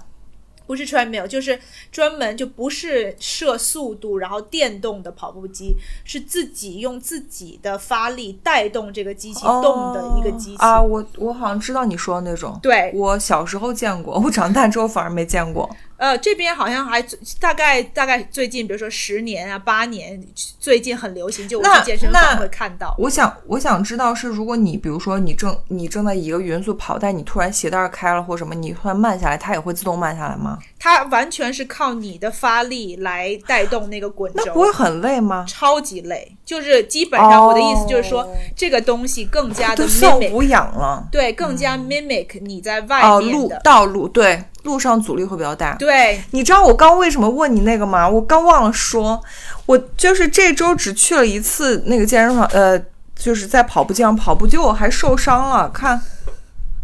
[0.67, 1.59] 不是 treadmill，就是
[1.91, 5.75] 专门就不是设速度然后电动的跑步机，
[6.05, 10.57] 是自己用自己的发力带动这个机器动的一个机器。
[10.57, 12.59] 哦啊，我我好像知道你说的那种。
[12.63, 15.75] 对，我小时候见过，我长大之后反而没见过。
[15.99, 20.23] 呃，这边好像还最大概大概最近，比如说十年啊、八年，
[20.61, 22.95] 最近很流行，就我去健身房会看到。
[22.97, 30.57] 我想，我想知道是，如果你比如说你正你正在一个匀速跑，但你突然鞋带开了或什么，你突然慢下来，它也会自动慢下来吗？
[30.79, 35.45] 它完全是靠你的发力来带动那个滚轴那不会，很累吗？
[35.49, 36.37] 超级累。
[36.45, 41.07] 就是基本上我的意思就是说，哦这个东西更加的都算 mimic，无氧了。
[41.11, 43.61] 对，更加 mimic 你在外哦，路面的。
[43.65, 45.75] 道路对路上阻力会比较大。
[45.75, 48.09] 对，你知道我刚为什么问你那个吗？
[48.09, 49.21] 我刚忘了说，
[49.67, 52.81] 我就是这周只去了一次那个健身房，呃，
[53.15, 56.01] 就是在跑步机上跑步，结果我还受伤了，看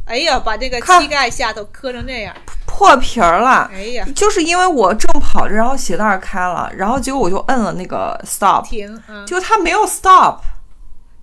[0.07, 2.35] 哎呀，把这个膝盖下头磕成那样，
[2.77, 3.71] 破皮儿了。
[3.73, 10.39] 哎呀，就是因为我正跑着，然后鞋带开了，然后结果我就摁了那个 stop，停，嗯，结果它没有 stop。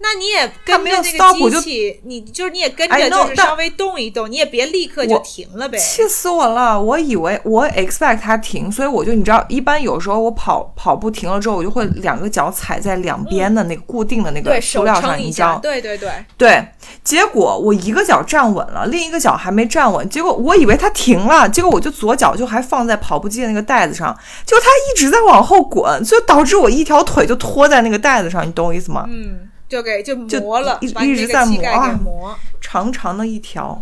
[0.02, 5.78] 那你也它没有跟着这 stop，个机器，你就是你也跟着就是稍微动一动，你也别立刻就停了呗。
[5.78, 6.82] 气死我了！
[6.82, 15.60] 我以为我 expect 它停，所以我就你知道，一般有时候我跑跑步停了之后，我就会两个脚踩在两边的那个固定的那，个塑料上，一下，你知道？
[15.60, 16.68] 对对对，对，
[17.04, 29.06] 结果我一个脚站稳了，另一个脚还没站稳，结果我以为它停了，结果我就左脚就还放在跑步机的那个带子上，结果它一直在往后滚，所以导致我一条腿就拖在那个带子上，你懂我意思吗？
[29.08, 32.40] 嗯，就给就就磨了一，把你一直在那个膝盖磨啊给磨。
[32.60, 33.82] 长长的一条。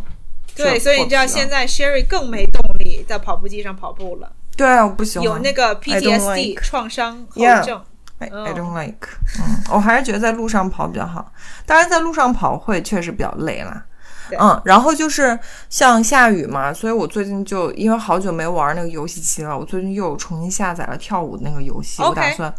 [0.56, 5.25] 对，所以你知道现在 Sherry 更没动力在跑步机上跑步了，对啊，我不喜欢。
[5.25, 7.82] 有那个 PTSD 创伤后症。
[8.19, 9.08] I, don't like，
[9.39, 11.32] 嗯，我还是觉得在路上跑比较好。
[11.65, 13.86] 当然，在路上跑会确实比较累啦。
[14.38, 22.04] 嗯，然后就是像下雨嘛，所以我最近就因为好久没玩那个游戏机了，我最近又重新下载了跳舞那个游戏。
[22.04, 22.54] 我打算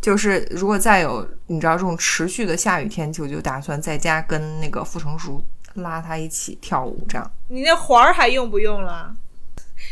[0.00, 5.42] 就是如果再有你知道这种持续的下雨天气，我就打算在家跟那个傅成熟
[5.74, 7.30] 拉他一起跳舞，这样。
[7.48, 9.14] 你那环儿还用不用了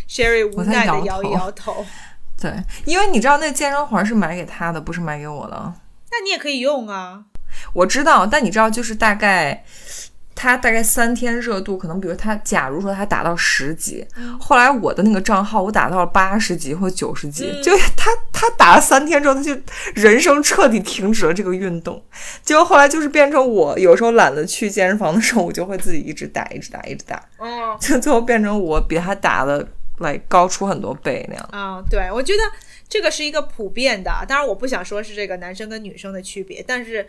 [0.08, 1.84] ？Sherry 无奈的摇一摇头。
[2.40, 2.52] 对，
[2.84, 5.74] 因为你知道那健身环是买给他的，不是买给我的。
[6.10, 7.24] 那你也可以用啊。
[7.72, 9.64] 我知道，但你知道，就是大概
[10.40, 14.06] 它大概三天热度，可能比如他，假如说他打到十级，
[14.38, 19.52] 后来我的那个账号我打到了八十级或九十级，嗯就他他打了三天之后，他就
[19.96, 22.00] 人生彻底停止了这个运动。
[22.44, 29.66] 结果后来就是变成我有时候懒得去健身房的时候，我就会自己一直打，一直打，一直打，嗯，就最后变成我比他打的
[29.98, 31.48] 来高出很多倍那样。
[31.50, 32.38] 啊、对，我觉得
[32.88, 37.04] 这个是一个普遍的，当然我不想说是这个男生跟女生的区别，但是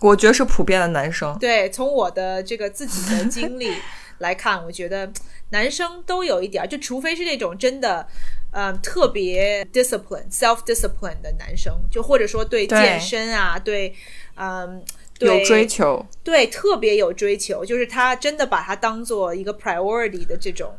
[0.00, 3.72] 我觉得是普遍的男生，对，从我的这个自己的经历
[4.18, 5.12] 来看，我觉得
[5.50, 8.06] 男生都有一点儿，就除非是那种真的，
[8.52, 13.94] 嗯、特别 discipline、self discipline 的男生，就或者说对对健身啊，对，
[14.36, 14.82] 嗯。
[15.20, 20.72] 对有追求，对，特别有追求，就是他真的把他当做一个 priority 的这种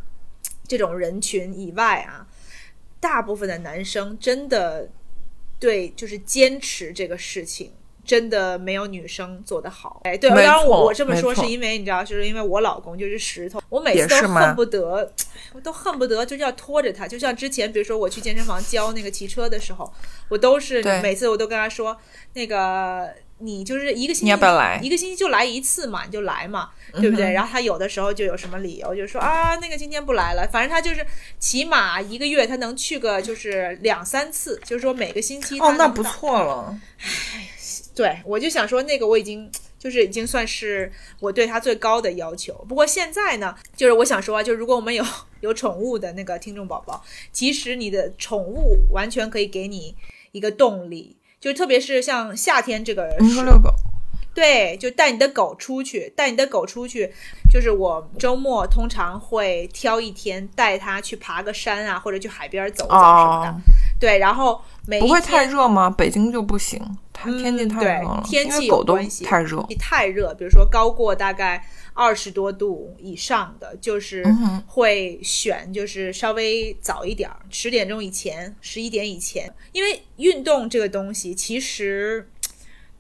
[0.68, 2.26] 这种人群以外啊，
[3.00, 4.90] 大部分的男生真的
[5.60, 7.74] 对就是坚持这个事情。
[8.04, 15.12] 真的没有女生做得好，哎，对，没当然我我这么说是因为你知道，就是因为我老公就是石头，我每次都恨不得，
[15.54, 19.92] 我都恨不得就是要拖着他，就像之前比如说我去健身房教那个骑车的时候，
[20.30, 21.98] 我都是每次我都跟他说，
[22.34, 24.80] 那个你就是一个星期不要来？
[24.84, 27.32] 一个星期就来一次嘛，你就来嘛，对不对？
[27.32, 31.04] 然后他有的时候就有什么理由，就说啊，那个今天不来了，反正他就是
[31.40, 36.04] 起码一个月他能去个就是两三次，就是说每个星期哦，那不。
[36.04, 36.78] 错了。
[37.94, 42.54] 对，我就想说那个我已经就是已经算是我对它最高的要求。
[42.70, 45.04] 不过现在呢，就是我想说啊，就如果我们有
[45.42, 49.96] 有宠物的那个听众宝宝，其实你的宠物完全可以给你
[50.32, 53.70] 一个动力，就特别是像夏天这个时你说遛狗，
[54.34, 57.12] 对，就带你的狗出去，带你的狗出去，
[57.52, 63.50] 就是我周末通常会挑一天带它去爬个山啊，或者去海边走走什么的。
[63.50, 63.56] 哦，
[64.00, 65.90] 对，然后每不会太热吗？
[65.90, 66.82] 北京就不行，
[67.14, 69.66] 它嗯天气太热了，狗都关系太热。
[69.80, 71.64] 太热，比如说高过大概
[71.94, 74.26] 二十多度以上的，就是
[74.66, 82.30] 会选就是稍微早一点儿，十点钟以前，十一点以前，因为运动这个东西其实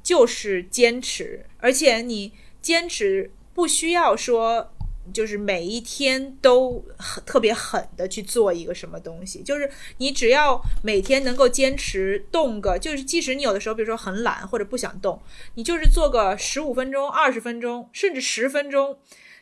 [0.03, 4.71] 就是坚持，而且你坚持不需要说。
[5.13, 15.21] 就是每一天都很特别狠的去做一个什么东西，就是你只要每天能够坚持动个，就是即使你有的时候比如说很懒或者不想动，
[15.55, 18.99] 你就是做个十五分钟、二十分钟，甚至十分钟，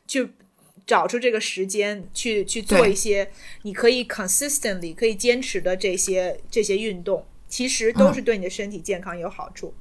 [0.07, 0.29] 去
[0.87, 3.29] 找出这个时间去去做一些
[3.61, 9.73] 你可以 consistently 可以坚持的这些这些运动，其实都是对你的身体健康有好处。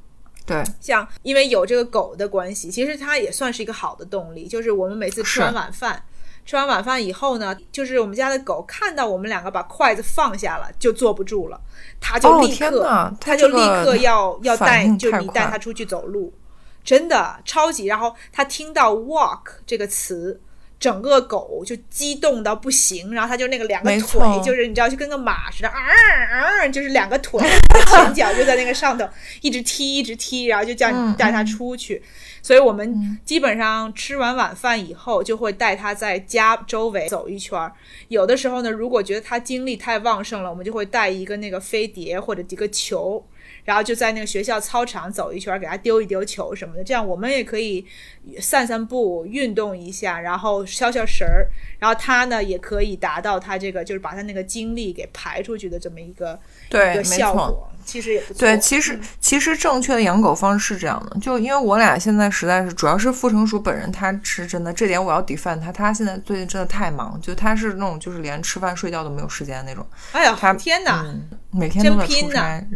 [0.49, 4.49] 对，像因为有这个狗的关系，其实它也算是一个好的动力。
[4.49, 6.03] 就是我们每次吃完晚饭，
[6.47, 11.61] 吃完晚饭以后呢，就是我们家的狗看到我们两个把筷子放下了，就坐不住了，
[12.01, 16.33] 它就哦立刻，它就立刻要要带，就你带它出去走路，
[16.83, 17.87] 真的超级。
[17.87, 20.41] 然后它听到 walk 这个词。
[20.81, 27.41] 整个狗就激动到不行，然后它就那个两个腿，就是你知道，就跟个马似的，啊啊，就是两个腿
[27.91, 29.09] 前脚就在那个上头
[29.43, 32.03] 一直踢，一直踢，然后就叫你嗯带它出去。
[32.41, 37.73] 所以我们基本上吃完晚饭以后，就会带它在家周围走一圈儿。
[38.07, 43.23] 有的时候呢，如果觉得它精力太旺盛了，我们就会带一个那个飞碟或者一个球，
[43.65, 46.83] 然后就在那个学校操场走一圈儿，给他丢一丢球什么的。
[46.83, 47.85] 这样我们也可以
[48.41, 51.49] 散散步、运动一下，然后消消食儿。
[51.79, 56.39] 然后他呢，也可以达到他这个就是把他那个精力给排出去的这么一个
[56.71, 57.05] 对，一个。
[57.09, 58.41] 效果，其实也不错。
[58.41, 71.03] 对，其实其实正确的养狗方式是这样的，就因为我俩现在实在是，主要是傅成熟本人，他是真的，这点我要 defend 他，他现在最近真的太忙，就他是那种就是连吃饭睡觉都没有时间那种，哎呀，他天哪！
[71.07, 72.67] 嗯，每天都在真拼呐出差，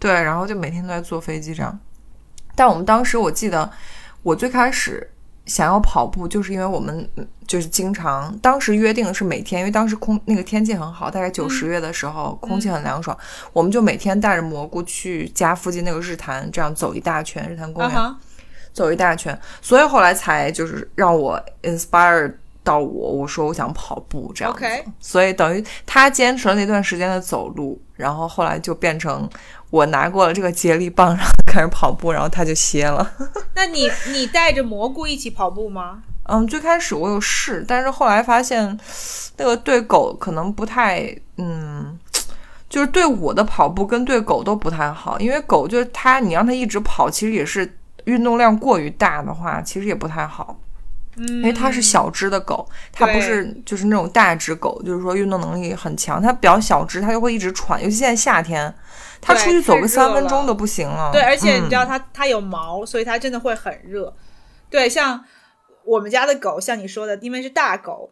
[0.00, 1.78] 对，然后就每天都在坐飞机这样。
[2.56, 3.70] 但我们当时我记得，
[4.22, 5.08] 我最开始
[5.46, 11.50] 想要跑步，就是因为我们嗯就是经常当时约定的是每天，因为当时空那个天气很好，大概九嗯。
[11.50, 13.16] 十月的时候，空气很凉爽，
[13.52, 18.16] 我们就每天带着蘑菇去家附近那个日坛，这样走一大圈，日坛公园、
[18.72, 22.32] 走一大圈，所以后来才就是让我 inspire
[22.62, 24.64] 到我，我说我想跑步这样子
[25.00, 29.28] 所以等于他坚持了那段时间的走路，然后后来就变成
[29.70, 33.10] 我拿过了这个接力棒，然后开始跑步，然后他就歇了。
[33.54, 36.02] 那你你带着蘑菇一起跑步吗？
[36.24, 38.78] 嗯，最开始我有试，但是后来发现
[39.36, 41.98] 那个对狗可能不太，嗯，
[42.68, 50.56] 就是对我的跑步跟对狗都不太好，因为狗就是它，你让它一直跑，其实也是运动量过于大的话，其实也不太好。
[51.16, 56.22] 嗯，因为它是小只的狗，它不是就是那种大只狗，就是说运动能力很强。
[56.22, 58.72] 它比较小只，它就会一直喘，尤其现在夏天，
[59.20, 61.10] 它出去走个三分钟都不行了。
[61.12, 64.14] 对，而且你知道嗯它、它有毛，所以它真的会很热。
[64.68, 65.24] 对，像
[65.84, 68.10] 我们家的狗，像你说的，因为是大狗，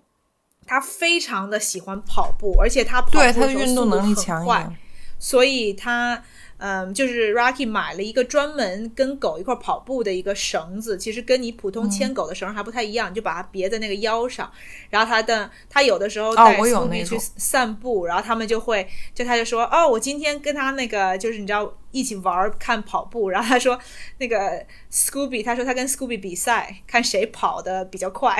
[0.66, 4.76] 它非常的喜欢跑步，而且它跑步对它的运动能力很快强一点。
[5.18, 6.22] 所以它。
[6.58, 14.50] 嗯，就是 Rocky 买了一个专门跟狗一块跑步的一个绳子，其实跟你普嗯通牵狗的绳还不太一样，你就把它别在那个腰上。
[14.90, 23.78] 然后他的他有的时候哦带我有 Scooby 去散步，然后他们就会就他就说哦，我今天跟他那个就是你知道一起玩儿看跑步，然后他说
[24.18, 28.34] 那个 Scooby，他说他跟 Scooby 比赛，看谁跑的比较快，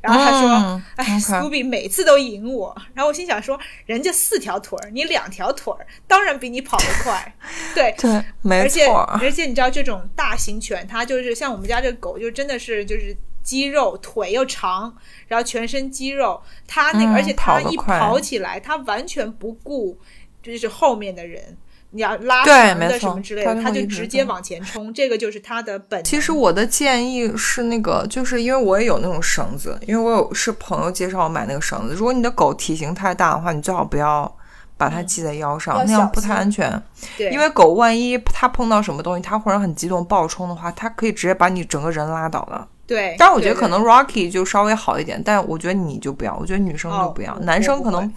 [0.00, 7.34] 然后他说、嗯哎 OK，Scooby 每次都赢我，然后我心想说人家四条腿儿，你两条腿儿，当然比你跑得快，
[7.74, 7.94] 对。
[7.98, 8.98] 对，没而且错。
[9.20, 14.96] 而且你知道这种大型犬，它就是像我们家这个狗，就真的是就是肌肉，腿又长，
[15.28, 19.98] 然后全身肌肉，它那个、嗯而且它一跑起来，它完全不顾
[20.42, 21.56] 就是后面的人，
[21.96, 26.04] 你要拉对绳的没错什么之类的，它就它就直直接往前冲，这个就是它的本能。
[26.04, 31.94] 其实我的建议是那个，就是因为我也有那种绳子，因为我有是朋友介绍我买那个绳子。
[31.94, 34.30] 如果你的狗体型太大的话，你最好不要
[34.76, 36.70] 把它系在腰上，要那样不太安全。
[37.16, 42.68] 对，因为狗万一它碰到什么东西，它忽然很激动暴冲的话，它可以直接把你整个人拉倒的。
[42.86, 48.12] 对，但我觉得可能 Rocky 就稍微好一点，但我觉得你就不要，我觉得女生就不要，哦男生可能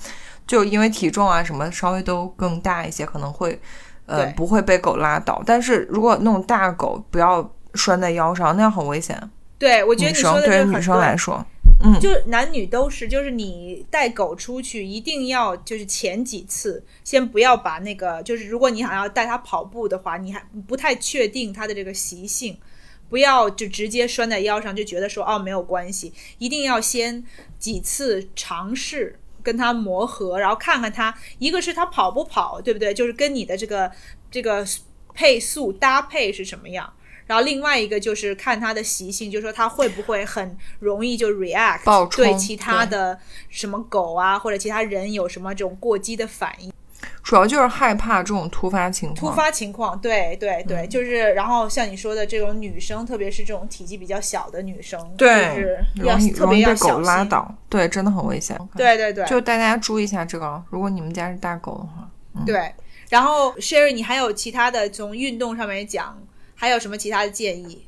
[0.50, 3.62] 就因为体重啊什么稍微都更大一些，可能会
[4.08, 5.43] 呃不会被狗拉倒。
[5.45, 9.16] 但是如果那种大狗，不要拴在腰上，那样很危险。
[9.60, 11.45] 对，我觉得你说的对女生来说，
[11.84, 22.58] 嗯，就男女都是，就是你带狗出去，一定要就是前几次先不要把那个，就是如果你想要带它跑步的话，你还不太确定它的这个习性，
[23.08, 27.24] 不要就直接拴在腰上就觉得说哦没有关系，一定要先
[27.60, 29.20] 几次尝试
[29.50, 32.93] 跟它磨合，然后看看它，一个是它跑不跑，对不对？
[32.93, 33.91] 就是跟你的这个
[34.30, 34.64] 这个
[35.16, 36.93] 配速搭配是什么样。
[37.26, 43.20] 然后另外一个就是看它的习性，就是说它会不会很容易就 react 对其他的
[43.50, 46.72] 什么狗啊或者其他人有什么这种过激的反应。
[47.24, 49.32] 主要就是害怕这种突发情况。
[49.32, 57.04] 突发情况，对对对，嗯就是然后像你说的这种女生，特别是这种体积比较小的女生，对就是要容易特别要容易被狗小心。
[57.04, 58.60] 拉倒，对，真的很危险。
[58.76, 62.10] 对对对，就大家注意一下这个，如果你们家是大狗的话，
[62.45, 62.74] 对。
[63.10, 66.16] 然后 Sherry，你还有其他的从运动上面讲，
[66.54, 67.86] 还有什么其他的建议？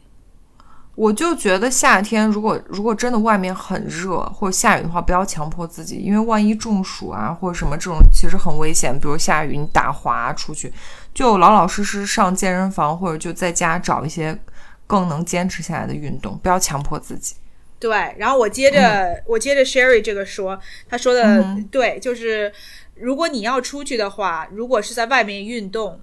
[1.01, 8.93] 我就觉得夏天如果如果真的外面很热或者下雨的话，不要强迫自己，因为万一中暑啊或者什么这种其实很危险。
[8.99, 10.71] 比如下雨你打滑出去，
[11.11, 14.37] 就老老实实上健身房或者就在家找一些
[14.85, 17.33] 更能坚持下来的运动，不要强迫自己。
[17.79, 22.53] 对，然后我接着、我接着 Sherry 这个说，他说的、嗯对，就是
[22.93, 25.99] 如果你要出去的话，如果是在外面运动，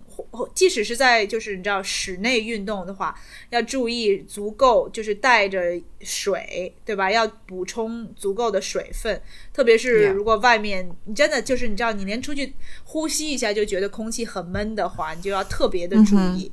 [0.54, 3.14] 即使是在就是你知道室内运动的话，
[3.50, 5.60] 要注意足够就是带着
[6.00, 7.10] 水，对吧？
[7.10, 9.20] 要补充足够的水分，
[9.52, 12.54] 特别是如果外面你真的就是你知道你连出去
[12.84, 16.50] 呼吸一下就觉得空气很闷的话，你就要特别的注意。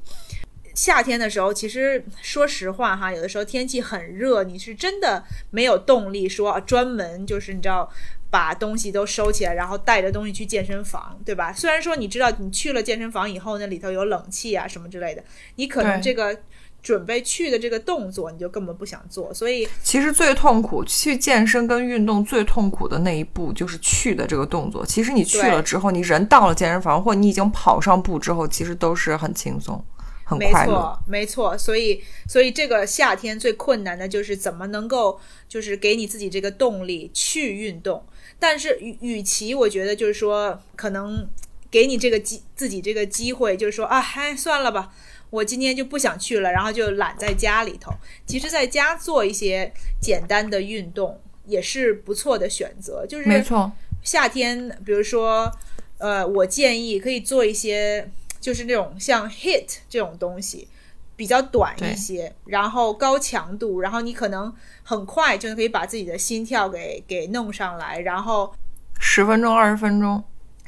[0.76, 7.90] 夏天的时候，其实说实话哈，有的时候天气很热，你是真的没有动力说啊专门就是你知道
[8.30, 11.54] 把东西都收起来，然后带着东西去健身房，对吧？
[11.54, 15.24] 虽然说你知道你去了健身房以后，那里头有冷气啊什么之类的，
[15.56, 16.38] 你可能这个
[16.82, 24.86] 准备去的这个动作你就根本不想做，所以其实最痛苦，去健身跟运动最痛苦的那一步就是去的这个动作。
[24.86, 29.84] 其实你去了之后，你人到了健身房，或你已经跑上步之后，其实都是很轻松、
[30.26, 30.74] 很没快乐。
[30.74, 38.06] 错，没错，所以所以这个夏天最困难的就是怎么能够就是给你自己这个动力去运动。
[38.48, 41.28] 但是与与其我觉得就是说可能
[41.72, 44.94] 给你这个机自己这个机会，就是说啊，嗨，算了吧。
[45.32, 47.92] 我今天就不想去了，然后就懒在家里头。
[48.28, 53.04] 其实，在家做一些简单的运动也是不错的选择。
[53.08, 53.72] 就是没错，
[54.04, 55.52] 夏天，比如说，
[55.98, 60.68] 呃，我建议可以做一些，就是那种像 HIT 这种东西，
[61.16, 64.54] 比较短一些，然后高强度，然后你可能
[64.84, 68.54] 很快就可以把自己的心跳给给弄上来，然后
[69.00, 70.24] 十分钟、二十分钟，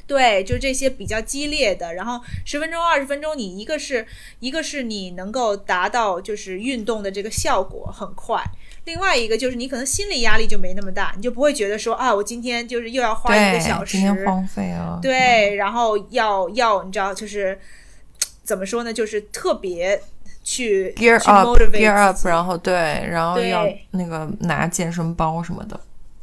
[0.06, 4.06] 对，就这些比较激烈的，然后十分钟、二十分钟，你一个是
[4.40, 8.42] 一个是你能够达到就是运动的这个效果很快，
[8.86, 14.98] 另外一个就是你可能心理压力就没那么大，你就不会觉得说啊，我今天就是又要花一个小，时，今天荒废了。
[15.02, 17.58] 对，然后要要你知道就是
[18.42, 20.00] 怎么说呢，就是特别
[20.50, 25.78] 去，gear up，gear up，然后对，然后要那个拿健身包什么的。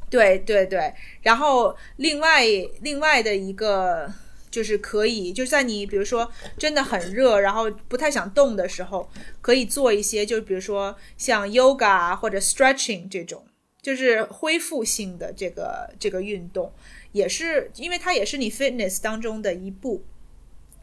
[0.09, 2.43] 对对对，然后另外
[2.81, 4.11] 另外的一个
[4.49, 9.07] 就是可以，就是在你比如说真的很热，然后不太想动的时候，
[9.41, 13.45] 可以做一些，就比如说像 yoga 啊或者 stretching 这种，
[13.79, 16.73] 就是恢复性的这个这个运动，
[17.11, 20.03] 也是因为它也是你 fitness 当中的一步。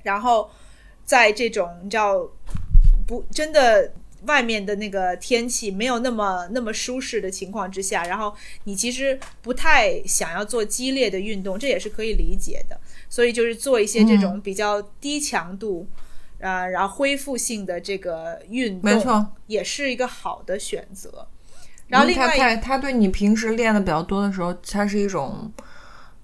[0.05, 0.49] 然后
[1.05, 2.29] 在这种你知道
[3.13, 3.93] 不真的
[4.25, 8.35] 外面的那个天气没有那么那么舒适的情况之下，然后
[8.65, 12.81] 你其实不太想要做激烈的运动，这也是可以理解的。
[13.11, 15.87] 所以就是做一些这种比较低强度，
[16.41, 21.29] 啊，然后恢复性的这个运动，没错，也是一个好的选择。
[21.89, 25.53] 然后另外它对你平时练的比较多的时候，它是一种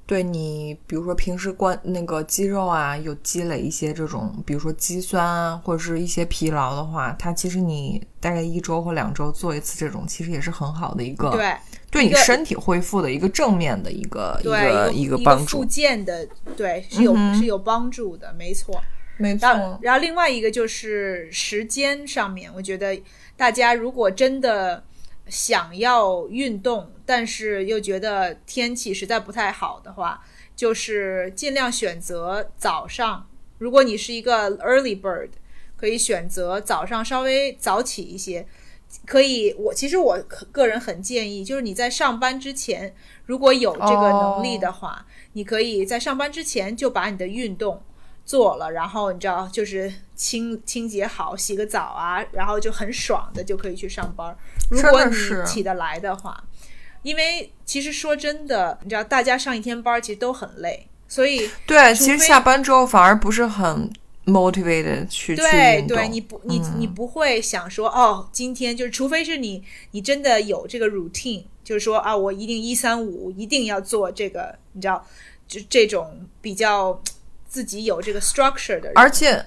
[0.09, 11.55] 对你，比如说平时关那个肌肉啊，有积累一些这种，比如说肌酸啊，或者是一些疲劳的话，它其实你大概一周或两周做一次这种，其实也是很好的一个对
[11.91, 15.65] 对你身体恢复的一个正面的一个一个一个帮助附。
[15.67, 18.81] 件的，对是有、嗯是有帮助的，没错。
[19.19, 22.99] 没然后，然后另外一个就是时间上面，我觉得
[23.37, 24.83] 大家如果真的
[25.27, 30.23] 想要运动，但是又觉得天气实在不太好的话，
[30.55, 33.27] 就是尽量选择早上。
[33.57, 35.31] 如果你是一个 early bird，
[35.75, 38.47] 可以选择早上稍微早起一些。
[39.07, 40.19] 可以，我其实我
[40.53, 42.95] 个人很建议，就是你在上班之前，
[43.25, 47.83] 如果有这个能力的话，你可以在上班之前就把你的运动
[48.27, 54.37] 做了，然后你知道就是清清洁好，洗个澡啊，然后就很爽的就可以去上班。
[54.71, 55.15] 如果你
[55.47, 56.45] 起得来的话，
[57.03, 63.91] 因为其实说真的，你知道大家上一天班其实都很累，所以对，其实下班之后反而不是很
[64.27, 65.35] motivated 去。
[65.35, 75.07] 对对，你不你、嗯你不会想说哦，今天就是，除非是你你真的有这个 routine，就是说啊，我一定一三五一定要做这个，你知道，
[75.47, 77.01] 就这种比较
[77.49, 79.45] 自己有这个 structure 的人，而且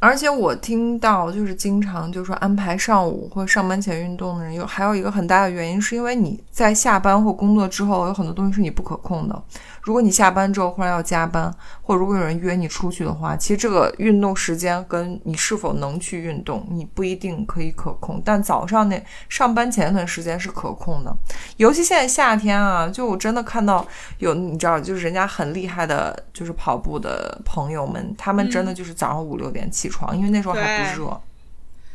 [0.00, 9.42] 而且我听到就是经常就是说安排上午或上班前运动的人，有还有一个很大的原因，是因为你在下班或工作之后，有很多东西是你不可控的。
[9.88, 18.20] 如果你下班之后忽然要加班，或如果有人约你出去的话，其实这个运动时间跟你是否能去运动，你不一定可以可控。
[18.22, 21.16] 但早上那上班前那段时间是可控的，
[21.56, 31.20] 尤其现在夏天啊，就我真的看到有你知道，就是人家很厉害的，就是跑步的朋友们，他们真的就是早上五六点起床，因为那时候还不热，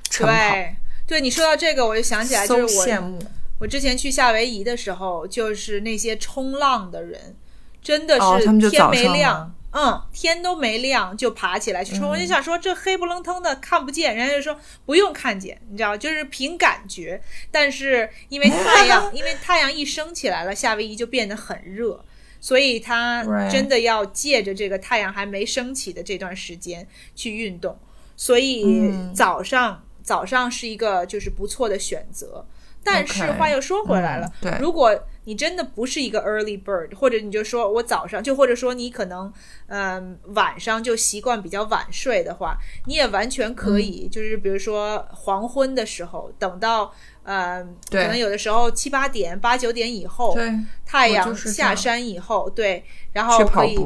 [0.09, 0.33] 晨跑。
[0.33, 0.75] 对
[1.05, 3.19] 对，你说到这个，我就想起来，就是我羡慕
[3.59, 7.35] 我之前去夏威夷的时候，就是那些冲浪的人，
[7.83, 12.07] 真的哦是天没亮吗，嗯，天都没亮就爬起来去冲。
[12.09, 17.21] 我嗯就想说，这黑不愣腾的看不见，人家就说不用看见，你知道，就是凭感觉。
[17.51, 22.03] 但是因为太阳， 因为太阳一升起来了，夏威夷就变得很热。
[22.39, 27.79] 所以他真的要借着这个太阳还没升起的这段时间去运动，
[28.17, 32.45] 所以嗯早上、早上是一个就是不错的选择。
[32.83, 34.93] 但是话又说回来了嗯如果
[35.25, 39.31] 你真的不是一个 early bird，或者你就说我早上就或者说你可能
[39.67, 42.57] 嗯、晚上就习惯比较晚睡的话，
[42.87, 46.93] 你也完全可以、就是比如说黄昏的时候，等到
[47.23, 50.53] 嗯可能有的时候七八点八九点以后，对，
[50.85, 53.77] 太阳下山以后，对，然后可以。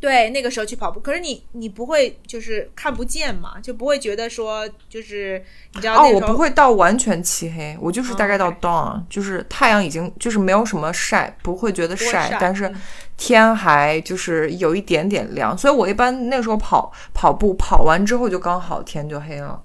[0.00, 1.00] 对那个时候去跑步。
[1.00, 5.44] 可是你你不会就是看不见嘛，就不会觉得说就是
[5.74, 12.74] 你知道哦，我不会到完全漆黑，我就是大概到哦 dawn，、就是太阳已经就是没有什么晒，不会觉得晒但是嗯
[13.16, 19.60] 天还就是有一点点亮，所以我一般那个时候跑跑步跑完之后就刚好天就黑了。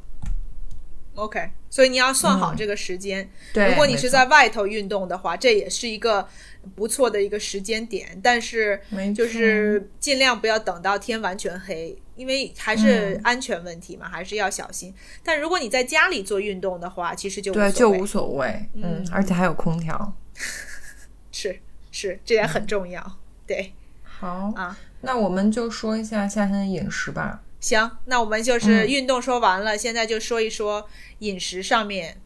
[1.15, 3.29] OK，所以你要算好嗯这个时间。
[3.53, 6.27] 对，如果你是在外头运动的话，这也是一个
[6.75, 8.79] 不错的一个时间点，但是
[9.15, 14.93] 就是尽量不要等到天完全黑，因为还是嗯安全问题嘛，还是要小心。
[15.23, 20.13] 但如果你在家里做运动的话，其实就无对就无所谓，嗯嗯，而且还有空调。
[21.31, 21.59] 是
[21.91, 23.19] 是，这点很重要。
[23.45, 27.43] 对，好啊，那我们就说一下夏天的饮食吧。
[27.59, 30.87] 行，那我们就是嗯运动说完了，现在就说一说
[31.19, 32.17] 饮食上面。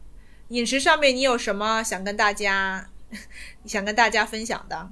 [0.48, 2.88] 饮食上面你有什么想跟大家
[3.68, 4.88] 想跟大家分享的？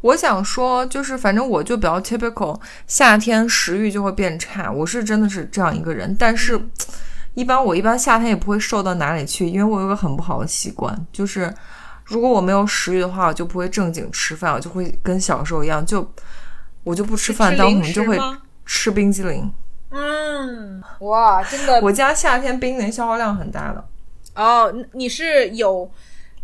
[0.00, 4.70] 我想说，就是反正我就比较 typical，夏天食欲就会变差。
[4.70, 6.58] 我是真的是这样一个人，但是
[7.34, 11.52] 一般我一般夏天也不会瘦到哪里去，因为我有个很不好的习惯，就是
[12.04, 16.08] 如果我没有食欲的话，我就不会正经吃饭，我就会跟小时候一样，就
[16.84, 18.18] 我就不吃饭，但我可能就会？
[18.70, 19.50] 吃冰激凌。
[19.88, 23.82] 嗯，哇，真的我家夏天冰激凌消耗量很大的。
[24.34, 25.90] 哦，你是有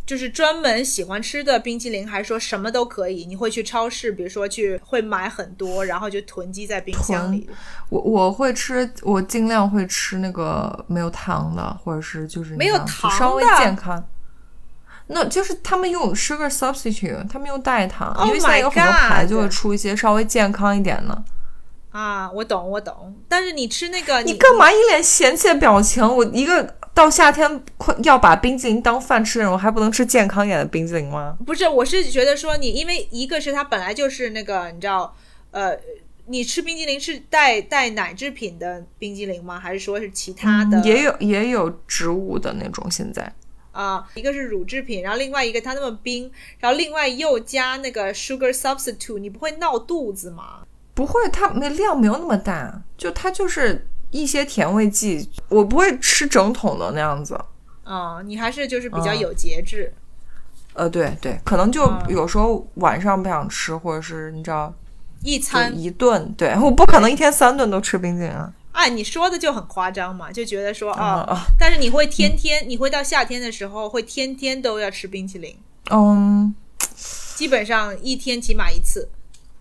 [0.07, 3.25] 就是专门喜欢吃的冰淇淋，还是说什么都可以？
[3.25, 7.49] 你会去超市，比如说去会买很多，然后就囤积在冰箱里。
[7.89, 14.07] 我我会吃，我尽量会吃那个没有糖的，或者是就是没有糖的稍微健康。
[15.07, 21.25] 那就是他们用 sugar substitute，他们用代糖 Oh 因为现在有很多牌就会出一些稍微健康一点的。
[21.95, 23.15] 啊，我懂，我懂。
[23.29, 26.05] 但是你吃那个，你干嘛一脸嫌弃的表情？
[26.05, 31.37] 我一个到夏天快要把冰激凌当饭吃的人，我还不能吃健康一点的冰激凌吗？
[31.47, 35.15] 不是，我是觉得说你，因为一个是它本来就是那个，你知道，
[35.53, 35.79] 呃，
[36.27, 39.61] 你吃冰激凌是带带奶制品的冰激凌吗？
[39.61, 40.81] 还是说是其他的？
[40.81, 43.33] 嗯也有也有植物的那种，现在
[43.71, 46.29] 啊、一个是乳制品，然后另外一个它那么冰，
[46.59, 50.64] 然后另外又加那个 sugar substitute，你不会闹肚子吗？
[50.95, 57.39] 不会，它没量没有那么大，就它就是一些甜味剂，我不会吃整桶的那样子。
[57.83, 59.93] 啊、你还是就是比较嗯有节制。
[60.73, 62.03] 呃，对对，可能就嗯。
[62.09, 64.73] 有时候晚上不想吃，或者是你知道，
[65.23, 68.53] 一餐，一顿，对我不可能一天三顿都吃冰激凌啊。
[68.73, 75.57] 哎，你说的就很夸张嘛，就觉得说啊、啊但是你会天天，你会到夏天的时候会天天都要吃冰淇淋，
[75.91, 76.53] 嗯，
[77.37, 79.09] 基本上一天起码一次，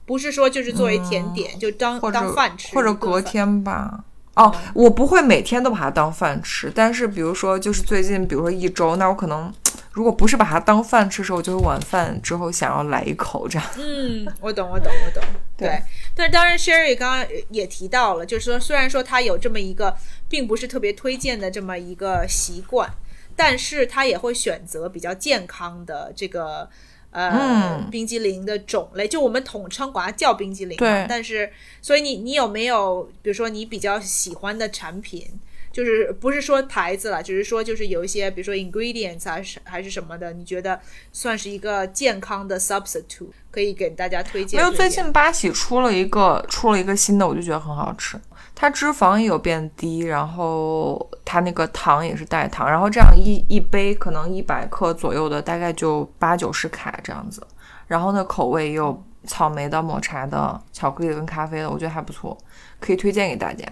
[0.06, 2.94] 不是说就是作为甜点，就当当饭吃，或者。
[2.94, 4.04] 隔天吧。
[4.36, 9.54] 哦，我不会每天都把它当饭吃，但是比如说，就是最近，比如说一周，那我可能
[9.92, 13.68] 如果不是把它当饭吃的时候，我就会晚饭之后想要来一口这样。
[13.78, 15.24] 嗯，我懂，我懂，我懂。
[15.56, 15.82] 对对，
[16.16, 19.96] 但是当然，Sherry 刚刚也提到了，就是说虽然说他有这么一个
[20.30, 22.90] 并不是特别推荐的这么一个习惯，
[23.36, 26.68] 但是他也会选择比较健康的这个
[27.14, 30.76] 呃、嗯冰激凌的种类，就我们统称管它叫冰激凌。
[30.78, 31.50] 对但是，
[31.82, 35.40] 所以你你有没有比如说你比较喜欢的产品？
[35.72, 40.80] 就是不是说牌子了，只是说就是有一些，比如说 ingredients 还是还是什么的，你觉得
[41.12, 44.72] 算是一个健康的 substitute，可以给大家推荐没有。
[44.72, 48.20] 最近八喜出了一个出了一个新的，我就觉得很好吃。
[48.64, 57.46] 它脂肪也有变低，然后它那个糖也是代糖，然后这样一一杯可能一百克左右的，大概就八九十卡这样子。
[57.88, 62.38] 然后呢，口味也有草莓的、抹茶的、巧克力的跟咖啡的，我觉得还不错，
[62.80, 63.66] 可以推荐给大家。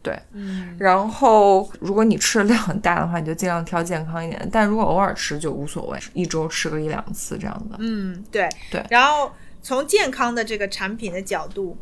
[0.00, 4.48] 对，嗯，然后如果你吃的量很大的话，你就尽量挑健康一点。
[4.52, 7.76] 但如果偶尔吃就无所谓，一周吃个一两次这样的。
[7.80, 11.76] 嗯，对对然后从健康的这个产品的角度，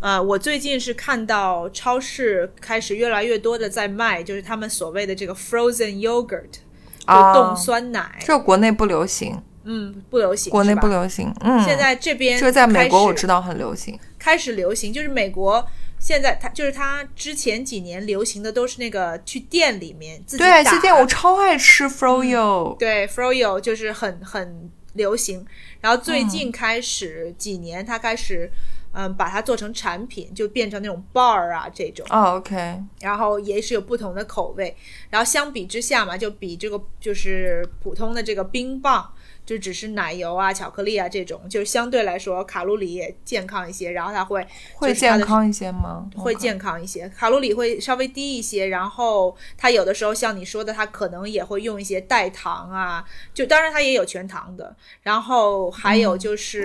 [0.00, 6.52] 呃，我最近是看到超市开始越来越多的在卖，就是他们所谓的这个 frozen yogurt，
[7.00, 8.16] 就啊冻酸奶。
[8.20, 11.34] 这个国内不流行，嗯，不流行，国内不流行。
[11.40, 13.98] 嗯，现在这边这个在美国我知道道很流行。
[14.18, 15.66] 开始流行，就是美国。
[16.00, 22.76] 现在它就是它之前几年流行的都是那个去店里面自己对，去店我超爱吃 froyo。
[22.76, 25.44] 对 froyo 就是很很流行，
[25.80, 28.48] 然后最近开始、几年，它开始
[28.92, 34.76] 嗯把它做成产品，就变成那种 bar 啊这种，哦，OK，然后也是有不同的口味，
[35.10, 39.12] 然后相比之下嘛，就比这个就是普通的这个冰棒。
[39.48, 46.06] 就只是奶油啊、巧克力啊这种，就相对来说卡路里也健康一些，然后它会会健康一些吗？
[46.14, 56.62] 会健康一些，卡路里会稍微低一些，然后它有的时候像你说的，它可能也会用一些代糖啊，就当然它也有全糖的，然后还有就是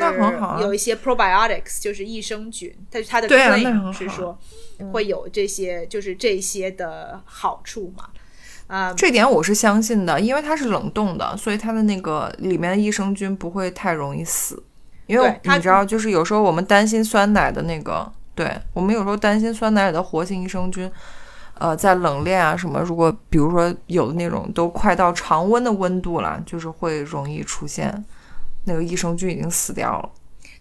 [0.59, 4.37] 有一些 probiotics，就是益生菌，但是它的 claim 是说
[4.91, 8.09] 会有这些就是这些的好处嘛，
[8.67, 14.63] 啊、这点我是相信的，因为它是冷冻的，所以它的那个里面的益生菌不会太容易死。
[15.05, 20.89] 因为它你知道，就是有时候我们担心酸奶的那个，对我们有时候担心酸奶里的活性益生菌，
[21.59, 28.03] 呃，在冷链啊什么，如果比如说有的那种都快到常温的温度了，就是会容易出现
[28.63, 30.09] 那个益生菌已经死掉了。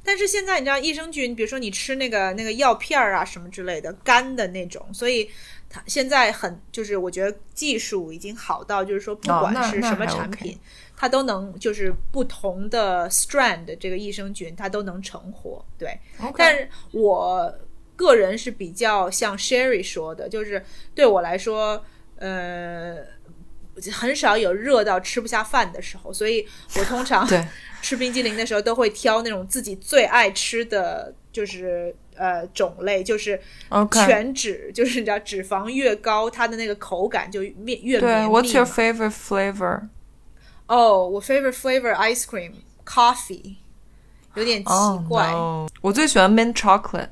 [0.04, 5.30] 但是现在你知道益生菌，比如说你吃那个那个药片儿啊什么之类的干的那种，所以
[5.72, 10.58] 它现在很就是我觉得技术已经好到就是说不哦管是什么产品，
[10.94, 15.64] 它都能就是不同的 strand 的这个益生菌它都能成活。
[15.78, 15.98] 对，
[16.36, 17.52] 但是我
[17.96, 20.62] 个人是比较像 Sherry 说的，就是
[20.94, 21.82] 对我来说，
[22.16, 22.98] 呃。
[23.90, 26.46] 很少有热到吃不下饭的时候，所以
[26.76, 27.26] 我通常
[27.80, 33.40] 吃冰激凌的时候都会挑那种自己最爱吃的，就是呃种类，就是
[33.90, 37.52] 全脂，就是你知道脂肪越高，它的那个口感就越
[37.82, 39.88] 越对绵密，What's your favorite flavor？
[40.66, 42.52] 哦，我 favorite flavor ice cream
[42.86, 43.56] coffee，
[44.34, 45.32] 有点奇哦、怪。
[45.80, 47.08] 我最喜欢 mint chocolate。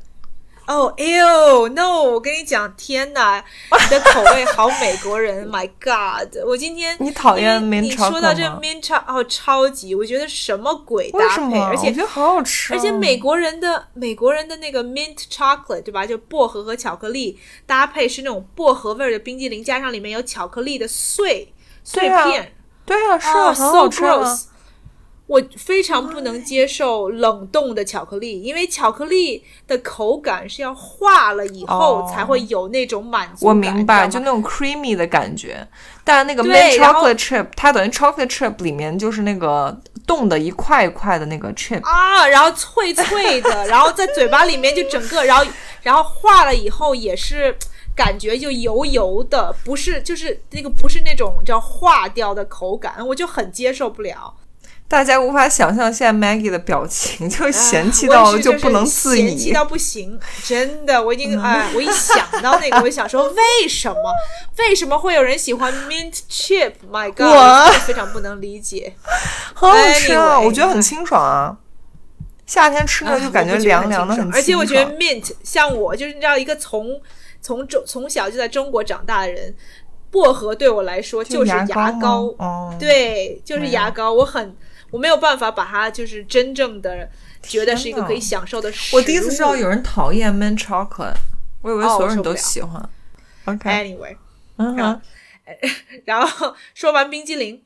[0.71, 2.05] 哦，ew，no！
[2.05, 6.29] 我跟你讲，天哪，你的口味好美国人， My God！
[6.47, 11.59] 我今天你讨厌你说到这 mint chocolate，哦，超级，我觉得什么鬼搭配？
[11.59, 12.77] 而且我觉得好好吃、哦。
[12.77, 16.07] 而且美国人的美国人的那个 mint chocolate 对吧？
[16.07, 21.53] 就薄荷和巧克力搭配是那种薄荷味儿的冰激凌，加上里面有巧克力的碎
[21.83, 22.53] 碎片，
[22.87, 24.15] 对啊，是啊很，so 好吃啊。
[24.15, 24.45] gross。
[25.31, 33.49] 我非常不能接受冷冻的巧克力，因为巧克力的口感是要化了以后哦才会有那种满足感。
[33.49, 35.65] 我明白，就那种 creamy 的感觉。
[36.03, 41.81] 但那个对 mint chocolate chip，它等于 chocolate chip 里面就是那个冻的一块一块的那个 chip。
[41.85, 45.45] 啊，然后脆脆的，然后在嘴巴里面就整个，然后
[45.83, 47.57] 然后化了以后也是
[47.95, 54.35] 感觉就油油的，不是就是那个不是那种叫化掉的口感，我就很接受不了。
[54.91, 59.29] 大家无法想象现在 Maggie 的表情， 就嫌弃啊到我也是不能自已。
[59.29, 64.13] 嫌弃到不行，真的，我已经哎、我一想到那个，我就想说，为什么
[64.59, 68.95] 为什么会有人喜欢 mint chip？My God，非常不能理解。
[69.55, 71.57] 很好吃啊 Anyway，我觉得很清爽啊。
[72.45, 77.01] 夏天吃那个就感觉凉凉的，很清爽而且我觉得 mint 像我就是你知道一个从
[77.41, 79.55] 从中从小就在中国长大的人，
[80.11, 84.57] 薄荷对我来说就是牙牙膏，哦，对，就是牙膏，我很
[84.91, 87.09] 我没有办法把它就是真正的
[87.43, 88.99] 觉得是一个可以享受的食物。
[88.99, 91.15] 我第一次知道有人讨厌 mint chocolate，
[91.63, 92.89] 我以为哦所有人都喜欢。
[93.47, 94.17] OK，Anyway，
[96.05, 97.63] 然后说完冰激凌，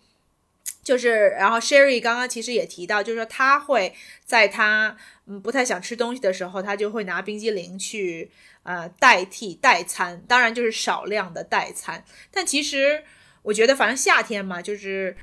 [0.83, 3.95] 就是，然后 Sherry 刚刚其实也提到，就是说他会
[4.25, 4.97] 在他
[5.27, 8.31] 嗯不太想吃东西的时候，他就会拿冰激凌去
[8.63, 12.05] 呃代替代餐，当然就是少量的代餐。
[12.31, 13.03] 但其实
[13.43, 15.17] 我觉得，反正夏天嘛，就是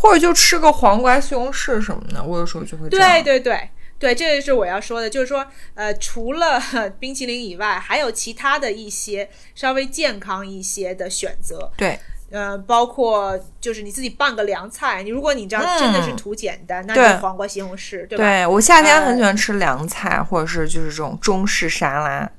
[0.00, 2.88] 或者就吃个黄瓜、西红柿什么的，我有时候就会。
[2.88, 3.68] 对对对
[3.98, 5.44] 对，这个是我要说的，就是说，
[5.74, 6.62] 呃，除了
[7.00, 11.70] 冰淇淋以外，还有其他的一些稍微健康一些的选择。
[11.76, 11.98] 对
[12.30, 18.22] 呃，包括就是你自己拌个凉菜，你如果你知道嗯真的是图简单，那对就黄瓜、西红柿，对吧？
[18.22, 22.30] 对，我夏天呃很喜欢吃凉菜，或者是就是这种中式沙拉。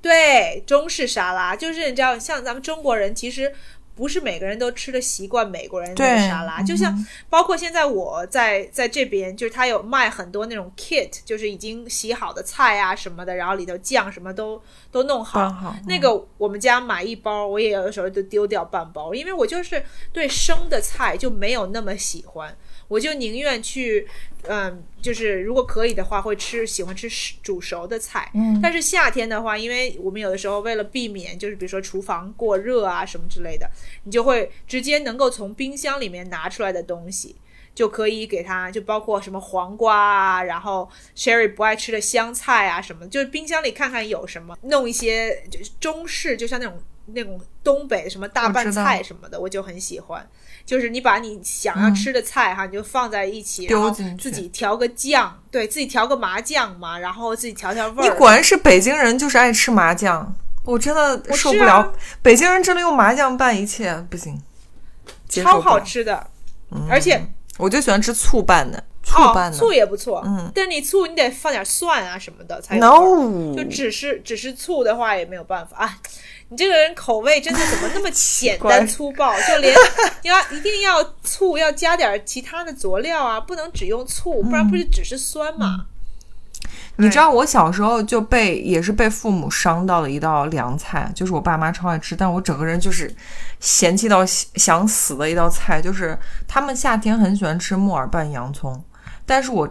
[0.00, 3.52] 对，中式沙拉就是你知道，像咱们中国人其实。
[3.94, 14.60] 不是每个人都吃的习惯美国人的对沙拉，就像包括现在我在在这边，就是他有卖很多那种 kit，就是已经洗好的菜啊什么的，然后里头酱什么都
[14.90, 15.50] 都弄好。
[15.50, 22.56] 好那个我们家买一包，我也有的时候就丢掉半包，因为我就是对生的菜就没有那么喜欢，
[22.90, 24.04] 我就宁愿去，
[24.42, 27.08] 嗯，就是如果可以的话，会吃喜欢吃
[27.40, 28.28] 煮熟的菜。
[28.34, 33.70] 嗯但是夏天的话，因为我们有的时候为了避免，就是比如说厨房过热啊什么之类的，
[34.02, 37.36] 你就会直接能够从冰箱里面拿出来的东西。
[37.74, 50.28] 就可以给它，就包括什么黄瓜啊，然后 Sherry 不爱吃的香菜啊什么，就是冰箱里看看有什么，弄一些就是中式，就像那种那种东北什么大拌菜什么的，我就很喜欢。
[50.66, 58.08] 就是你把你想要吃的菜哈，你就放在一起，然后自己调个酱，对自己调个麻酱嘛，然后自己调调味儿。
[58.08, 60.32] 你果然是北京人，就是爱吃麻酱，
[60.64, 61.76] 我真的我受不了。
[61.78, 61.92] 啊
[62.22, 64.40] 北京人真的用麻酱拌一切，不行，
[65.28, 65.80] 超好。
[65.80, 66.30] 吃的，
[66.88, 67.26] 而且
[67.60, 69.56] 我就喜欢吃醋拌的，醋哦拌的。
[69.58, 75.98] 醋也不错，嗯，但是你醋你得放点蒜啊什么的才有就只是只是醋的话也没有办法啊。
[76.48, 79.32] 你这个人口味真的怎么那么 简单粗暴？
[79.42, 79.72] 就连
[80.24, 85.86] 要一定要醋要加点其他的佐料啊，不能只用醋，不然不是只是酸嘛？
[87.00, 93.12] 你知道我小时候就被也是被父母伤到了一道凉菜，就是我爸妈超爱吃，但我整个人就是
[93.58, 98.82] 嫌弃到想死的一道菜，就是他们夏天很喜欢吃木耳拌洋葱，
[99.24, 99.66] 但是我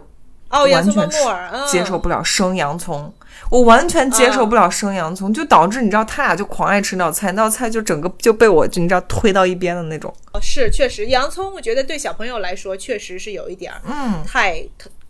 [0.50, 3.12] 哦，完全拌木耳，嗯，接受不了生洋葱，
[3.50, 10.12] 我完全接受不了生洋葱，就导致你知道他俩就狂爱吃那道菜，那道菜就整个就被我就你知道推到一边的那种。
[10.32, 14.60] 哦是确实，洋葱我觉得对小朋友来说确实是有一点儿嗯，太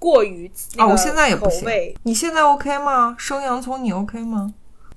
[0.01, 1.69] 过于那啊，个我现在也不行。
[2.03, 3.15] 你现在 OK 吗？
[3.17, 4.53] 生洋葱你 OK 吗？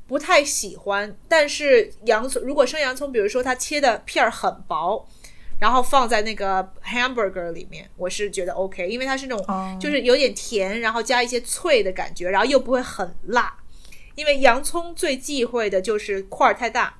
[0.08, 5.06] 不太喜欢，但是洋葱如果生洋葱，比如说它切的片儿很薄，
[5.60, 13.56] 然后放在那个 hamburger 里面，我是觉得 OK，因为它是那种、哦就是有点甜，然后加一些脆的感觉，然后又不会很辣。
[14.16, 16.96] 因为洋葱最忌讳的就是块儿太大，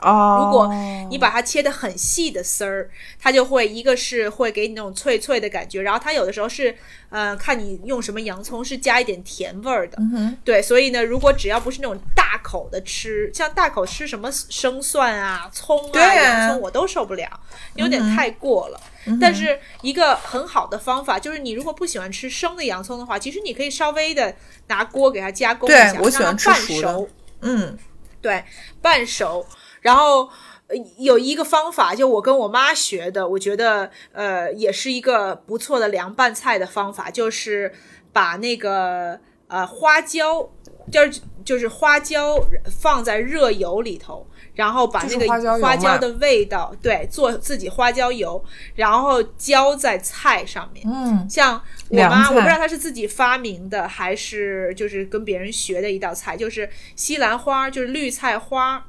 [0.00, 0.72] 哦，如果
[1.10, 2.88] 你把它切的很细的丝儿，
[3.20, 6.76] 它就会一个是会给你那种脆脆的感觉，然后它有的时候是，
[7.10, 9.98] 呃，看你用什么洋葱，是加一点甜味儿的。
[9.98, 17.28] 嗯对，所以呢，如果只要不是那种大口的吃，像大口吃什么生蒜啊、葱啊、啊洋葱，我都受不了，
[17.74, 18.80] 有点太过了。
[19.20, 24.34] 但是一个很好的方法就是，你如果不喜欢吃生的洋葱的话，其实你可以稍微的
[24.68, 27.08] 拿锅给它加工一对下，我喜欢让它半熟。
[27.40, 27.78] 嗯，
[28.20, 28.44] 对，
[28.80, 29.44] 半熟。
[29.80, 30.28] 然后
[30.66, 37.72] 呃有一个方法，就我跟我妈学的，我觉得呃也是一个不错的凉拌菜的方法，就是
[38.12, 39.18] 把那个
[39.48, 40.48] 呃花椒，
[40.90, 42.38] 就是就是花椒
[42.70, 44.26] 放在热油里头。
[44.54, 50.84] 然后把那个花椒的味道，对，做自己花椒油，然后浇在菜上面。
[50.84, 58.84] 嗯，像我妈，我不知道她是自己发明的，还是就是跟别人学的一道菜，就是西兰花，就是绿菜花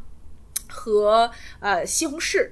[0.70, 2.52] 和呃西红柿，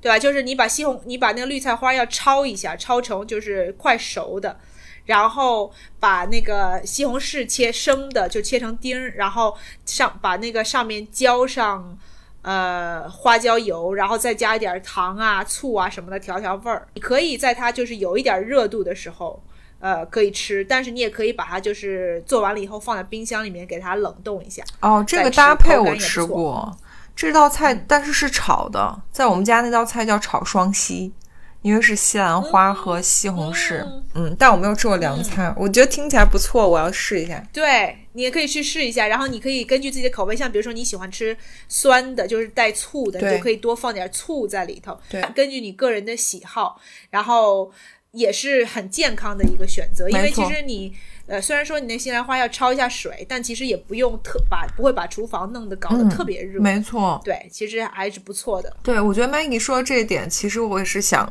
[0.00, 0.18] 对吧？
[0.18, 4.58] 就是你把西红，你把那个绿菜花要焯一下，焯成就是快熟的。
[5.06, 11.98] 然后把那个西红柿切生的，就切成丁儿，然后上把那个上面浇上
[12.42, 16.86] 呃花椒油，然后再加一点糖啊、醋啊什么的调调味儿。
[16.94, 19.42] 你可以在它就是有一点热度的时候，
[19.80, 24.62] 呃，可以吃，但是你也可以把它就是做完了以后放在冰箱里面给它冷冻一下。
[24.78, 26.78] 哦，这个搭配我吃过，
[27.14, 31.12] 这道菜但是是炒的，在我们家那道菜叫炒双西，
[31.60, 37.46] 因为是西兰花和西红柿，嗯嗯，但我没有吃过凉菜，我觉得听起来不错，我要试一下。
[37.52, 41.36] 对，你也可以去试一下，然后你可以根据自己的口味，像比如说你喜欢吃
[41.68, 44.98] 酸的，就是带醋的，你就可以多放点醋在里头。
[45.08, 47.70] 对根据你个人的喜好，然后
[48.10, 50.92] 也是很健康的一个选择，因为其实你。
[51.32, 56.60] 呃，虽然说你那西兰花要焯一下水，但其实也不用特把不会把厨房弄得搞得嗯特别热。
[56.60, 58.70] 没错，对，其实还是不错的。
[58.82, 61.26] 对，我觉得 Maggie 说的这一点，其实我也是想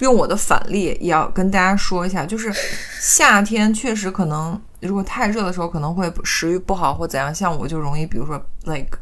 [0.00, 2.52] 用我的反例也要跟大家说一下，就是
[3.00, 8.98] 夏天确实可能如果太热的时候可能会食欲不好或怎样，像我就容易比如说 like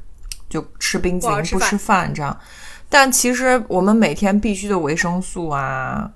[0.48, 2.38] 就吃冰激凌不吃饭这样。
[2.88, 6.08] 但其实我们每天必须的维生素啊、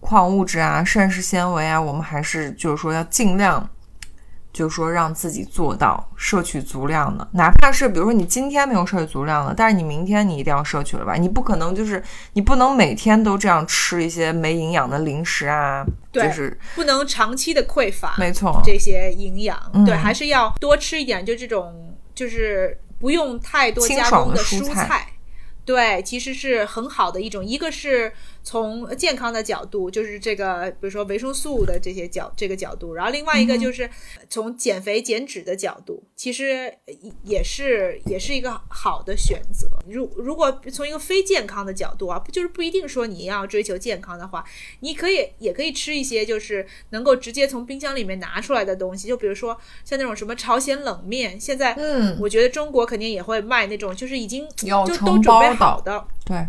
[0.00, 3.68] 矿物质啊、膳食纤维啊，我们还是就是说要尽量，
[4.52, 11.14] 就是说让自己做到摄取足量的，哪怕是比如说你今天没有摄取足量的，但是你明天你一定要摄取了吧？
[11.14, 18.14] 你不可能就是你不能每天都这样吃一些没营养的零食啊，就是不能长期的匮乏。
[18.18, 25.06] 没错，这些营养，嗯对，还是要多吃一点，就这种就是不用太多加工蔬蔬菜
[25.70, 27.44] 对，其实是很好的一种。
[27.44, 28.12] 一个是
[28.42, 33.88] 从健康的角度，就是这个，比如说维生素的这些角这个角度，然后另外一个嗯就是
[34.28, 36.74] 从减肥减脂的角度，其实
[37.22, 39.68] 也是也是一个好的选择。
[39.86, 44.44] 如如果从一个非健康的角度啊，不就是不一定说你要追求健康的话，
[44.80, 56.04] 你可以也可以吃一些就是能够直接从冰箱里面拿出来的东西，就比如说像那种什么朝鲜冷面，现在嗯，我觉得中国肯定也会卖那种，就是已经就都准备好的。
[56.24, 56.46] 对，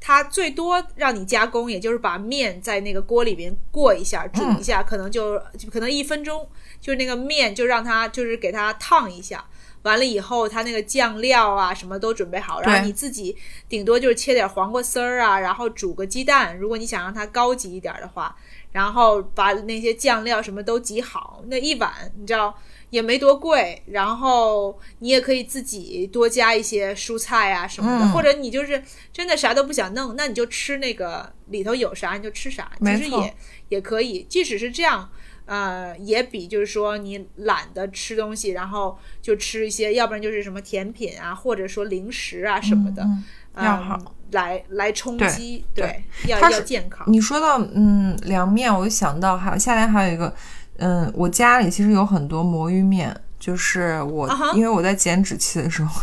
[0.00, 6.48] 它最多让你加工，也就是把面在那个锅里边过一下，煮一下，可能就就可能一分钟，
[6.80, 9.44] 就是那个面就让它就是给它烫一下。
[9.82, 13.36] 完了以后，它那个酱料啊什么都准备好，然后你自己
[13.68, 16.56] 顶多就是切点黄瓜丝儿啊，然后煮个鸡蛋。
[16.56, 18.36] 如果你想让它高级一点的话，
[18.70, 22.54] 然后把那些酱料什么都挤好，那一碗你知道
[22.92, 33.34] 也没多贵，然后你也可以自己多加一些蔬菜啊什么的，嗯或者你就是真的啥都不想弄，那你就吃那个里头有啥你就吃啥，其实也
[33.70, 34.26] 也可以。
[34.28, 35.08] 即使是这样，
[35.46, 43.24] 呃，也比就是说你懒得吃东西，然后就吃一些，要不然就是什么甜品啊，或者说零食啊什么的，嗯
[43.54, 47.10] 嗯要好来来充对饥，对要要健康。
[47.10, 50.34] 你说到嗯凉面，我就想到还有夏天还有一个，
[50.82, 56.02] 嗯，我家里其实有很多魔芋面，就是我、因为我在减脂期的时候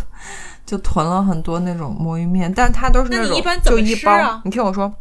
[0.66, 4.92] 就囤了很多那种魔芋面，但它都是种那你一般怎么就一包，你听我说，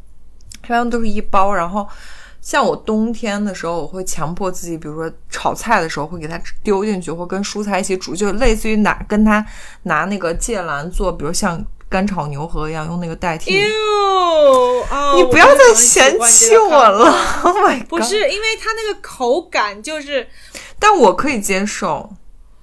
[0.65, 1.87] 一般都是一包，然后。
[2.41, 9.45] 像我冬天的时候，我会强迫自己，比如说炒菜的时候会给它丢进去，或跟蔬菜一起煮，就类似于拿跟它
[9.83, 13.55] 拿那个芥兰做，比如像干炒牛河一样，用那个代替。
[15.17, 17.89] 你不要再嫌弃我了法，Oh my god！
[17.89, 20.29] 不是因为它那个口感就是，
[20.79, 22.11] 但我可以接受，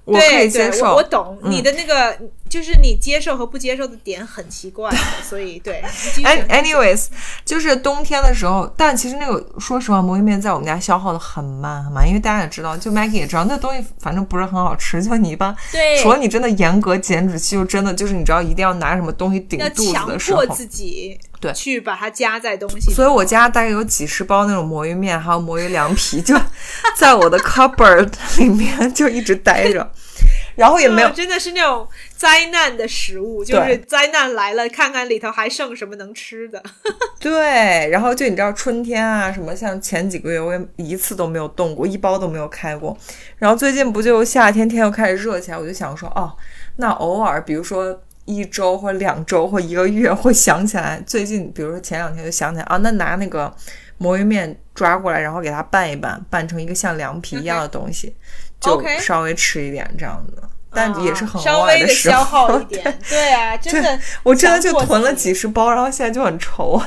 [0.05, 0.85] 我可对对，以接受。
[0.85, 4.89] 我我懂、嗯你的那个，就是你接受和不接受的点很奇怪，
[5.27, 5.83] 所以对。
[6.49, 7.07] anyways，
[7.43, 15.01] 就是冬天的时候，但其实那个说实话，魔芋面在我们家消耗的很慢很慢，因为大家也知道，就 Maggie 也知道，那东西反正不是很好吃。
[15.03, 22.91] 就你一般，对除了你真的严格减脂期，就真的就是你知道一定要拿什么东西顶要肚子强的时候迫，自己对去把它加在东西。
[22.93, 26.35] 所以我家大概有几十包那种魔芋面，还有魔芋凉皮，就
[26.97, 29.91] 在我的 cupboard 里面就一直待着，
[30.55, 36.61] 然后也没有哦真的是那种灾难的食物，就是灾难来了，看看里头还剩什么能吃的。
[37.19, 42.95] 对，然后就你知道春天啊，什么像前几个月我也一次都没有动过，一包都没有开过。
[43.37, 46.31] 然后最近不就夏天天又开始热起来，我就想说，哦，
[46.77, 53.51] 那偶尔比如说一周或两周或一个月会想起来，最近比如说前两天就想起来啊，那拿那个
[53.97, 58.15] 魔芋面抓过来，然后给它拌一拌，拌成一个像凉皮一样的东西
[58.59, 60.41] 就稍微吃一点这样子。
[60.77, 62.83] 但也是很偶尔微的时候，消耗一点。
[63.07, 66.81] 对啊，真的，我真的就囤了几十包，然后现在就很愁。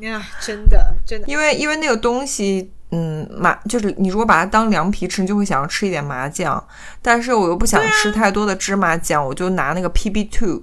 [0.00, 1.26] 呀，真的真的。
[1.26, 6.62] 因为因为那个东西，嗯，麻就是你如果把它当凉皮吃，你就会想要吃一点麻酱，
[7.00, 10.62] 但是我又不想吃太多的芝麻酱，我就拿那个 PB two，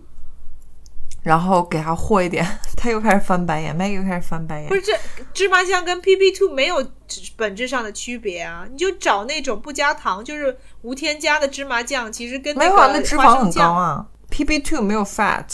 [1.23, 2.45] 然后给它和一点，
[2.77, 4.75] 他又开始翻白眼，Maggie 又开始翻白眼不。
[4.75, 4.93] 是这
[5.33, 6.87] 芝麻酱跟 PB two 没有
[7.35, 14.05] 本质上的区别啊，你就找那种不加糖，就是无添加的芝麻酱，其实跟没有啊，那个脂肪很高啊。
[14.29, 15.49] PB two 没有 fat，PB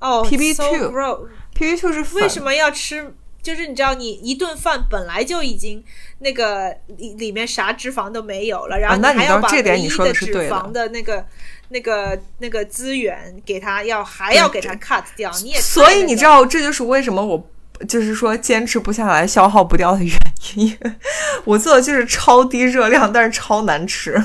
[0.00, 2.20] 哦 PB two gross two 是粉。
[2.20, 3.14] 为什么要吃？
[3.42, 5.82] 就是你知道，你一顿饭本来就已经
[6.18, 11.24] 那个里里面啥脂肪都没有了，然后你还要把唯一的是脂肪的那个、
[11.70, 17.50] 那个、那个资源给它要还要给它 cut 掉，你也所以你知道，这就是为什么我
[17.88, 20.14] 就是说坚持不下来、消耗不掉的原
[20.56, 20.78] 因。
[21.44, 24.22] 我做的就是超低热量，但是超难吃。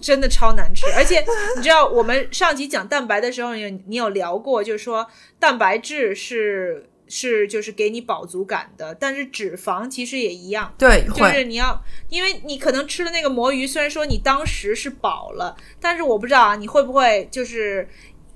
[0.00, 1.22] 真的超难吃，而且
[1.54, 5.06] 你知道，我们上集讲蛋白的时候，你你有聊过，就是说
[5.38, 10.72] 蛋白质是是就是给你饱足感的，但是脂肪其实也一样。
[10.78, 17.86] 对，就是你要，因为你可能吃了那个魔芋，虽然说你当时是饱了，但是我不知道啊，你会不会就是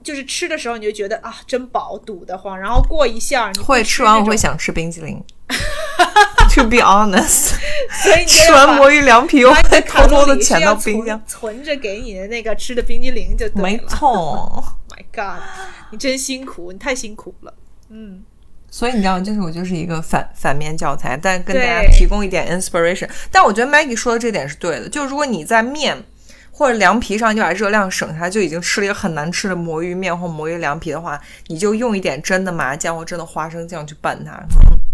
[0.03, 5.25] 就是吃的时候你就觉得啊真饱，堵得慌，然后过一下你会吃完我会想吃冰淇淋。
[6.55, 7.55] To be honest，
[8.05, 11.23] 所以你就吃完魔芋凉皮，我会偷偷的潜到冰箱。
[11.27, 13.63] 存存着给你的那个吃的冰激凌就对了。
[13.63, 15.43] 没错， My God，
[15.93, 17.55] 你真辛苦，你太辛苦了。
[17.89, 18.25] 嗯，
[18.77, 23.09] 所以你知道，就是我就是一个反反面教材，但跟大家提供一点 inspiration。
[23.31, 25.97] 但我觉得 Maggie 说的这点是对的，就是如果你在面
[26.51, 34.45] 或者凉皮上就把热量省下来，就已经吃了一个很难吃的魔芋面或魔芋凉皮的话，你就用一点真的麻酱或真的花生酱去拌它，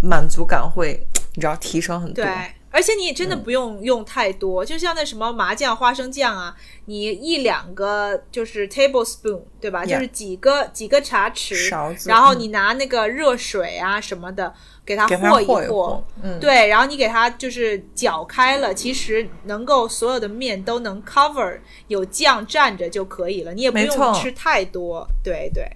[0.01, 1.05] 满足感会
[1.35, 2.25] 你知道提升很多。
[2.25, 2.33] 对，
[2.73, 3.31] 而且你也真嗯。
[3.31, 6.57] 的不用用太多，就像那什么麻酱、花生酱啊，
[6.87, 9.85] 你一两个就是 tablespoon，对吧？
[9.85, 12.41] 就是几个几个茶匙，勺子然后嗯。
[12.41, 14.53] 你拿那个热水啊什么的
[14.85, 16.41] 给它和一和嗯。
[16.41, 21.59] 对，然后你给它就是搅开了，其实能够所有的面都能 cover，
[21.89, 25.07] 有酱蘸着就可以了，你也不用吃太多。
[25.23, 25.71] 对对。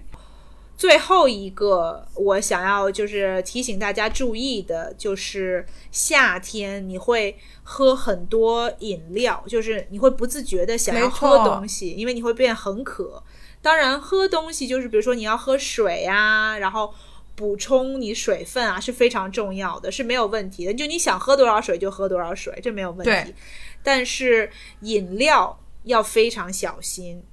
[0.77, 13.23] 最后一个我想要就是提醒大家注意的，就是夏天你会喝很多饮料，就是你会不自觉的想要喝东西，因为你会变很渴。
[13.59, 16.93] 当然，喝东西就是比如说你要喝水啊，然后
[17.35, 20.73] 补充你水分啊是非常重要的，是没有问题的。
[20.73, 23.33] 就你想喝多少水就喝多少水，这没有问对题。
[23.81, 24.49] 但是
[24.81, 27.23] 饮料要非常小心。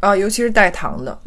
[0.00, 1.18] 啊，尤其是带糖的，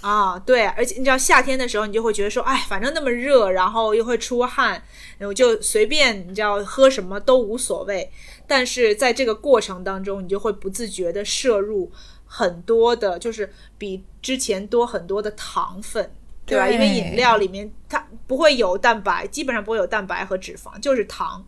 [0.00, 4.80] 啊，对，而且你知道夏天的时候，你就会觉得说，哎，反正那么热，然后又会出汗，
[5.18, 8.08] 我就随便你知道喝什么都无所谓。
[8.46, 11.90] 但是在这个过程当中，你就会不自觉的摄入
[12.24, 16.10] 很多的，就是比之前多很多的糖分，
[16.46, 16.66] 对吧？
[16.66, 21.44] 对因为饮料里面它不会有蛋白，基本上不会有蛋白和脂肪，就是糖。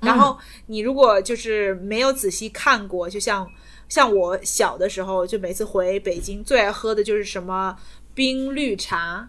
[0.00, 3.50] 然后你如果就是没有仔细看过，就像
[3.94, 7.76] 像我小的时候，就每次回北京最爱喝的就是什么
[8.12, 9.28] 冰绿茶，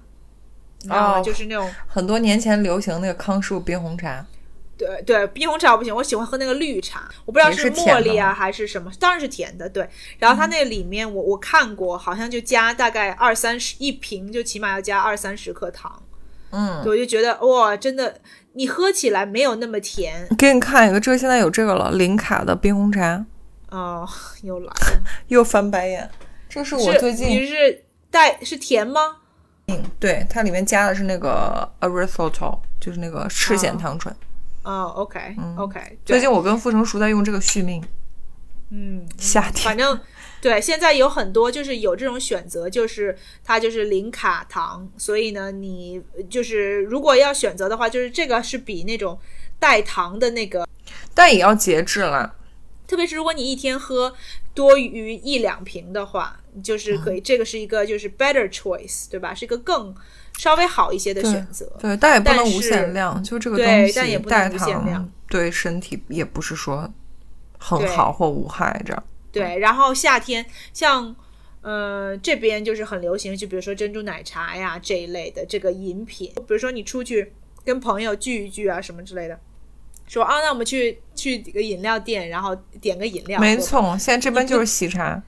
[0.82, 1.20] 你知道吗？
[1.20, 4.26] 哦就是那种很多年前流行那个康师傅冰红茶，
[4.76, 9.70] 对对，冰红茶我不行，我喜欢喝那个绿茶，我不知道是茉莉啊吗还是什么，当然是甜的。
[9.70, 9.88] 对，
[10.18, 16.01] 然后它那里面我我看过，好像就加大概二三十一瓶，就起码要加二三十克糖。
[16.49, 18.20] 嗯，我就觉得哇，真的，
[18.53, 23.24] 你喝起来没有那么甜给你看一个，这个现在有这个了，零卡的冰红茶，
[23.70, 24.07] 哦，
[24.43, 25.03] 又来了。
[25.28, 26.09] 又翻白眼。
[26.49, 29.18] 这是我最近你是带是甜吗？
[29.68, 34.16] 嗯对它里面加的是那个 erythritol，就是那个赤藓糖醇。
[34.63, 37.84] 哦，OK OK，最近我跟傅成熟在用这个续命，
[38.70, 39.99] 嗯，夏天反正
[40.41, 49.20] 对，现在有很多就是有这种选择，就是它就是零卡糖，所以呢，你就是如果要选择的话，就是这个是比那种
[49.59, 50.68] 带糖的那个，
[51.13, 52.36] 但也要节制啦。
[52.88, 54.14] 特别是如果你一天喝
[54.54, 59.34] 多于一两瓶的话，就是可以，这个是一个就是 better choice，对吧？
[59.34, 59.94] 是一个更
[60.38, 61.66] 稍微好一些的选择。
[61.80, 66.90] 对，但也不能无限量，就这个东西但也不能代无限量糖对身体也不是说
[67.58, 69.04] 很好或无害这样。
[69.32, 71.14] 对，然后夏天像
[71.62, 77.34] 呃这边就是很流行，就比如说珍珠奶茶呀这一类的这个饮品，比如说你出去
[77.66, 79.38] 跟朋友聚一聚啊什么之类的，
[80.08, 83.58] 说啊那我们去去几个饮料店，然后点个饮料，没。
[83.58, 85.22] 错，现在这边就是喜茶，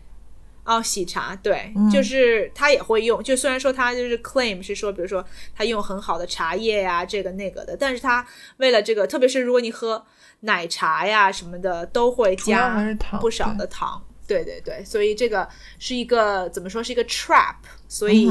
[0.63, 5.25] 哦，喜茶，对，嗯就是他也会用，就虽然说他就是 claim 是说，比如说
[5.55, 8.25] 他用很好的茶叶呀，这个那个的，但是他
[8.57, 10.05] 为了这个，特别是如果你喝
[10.41, 12.77] 奶茶呀什么的，都会加
[13.19, 14.03] 不少的糖。
[14.27, 15.47] 对对对，所以这个
[15.79, 17.55] 是一个怎么说是一个 trap，
[17.87, 18.29] 所以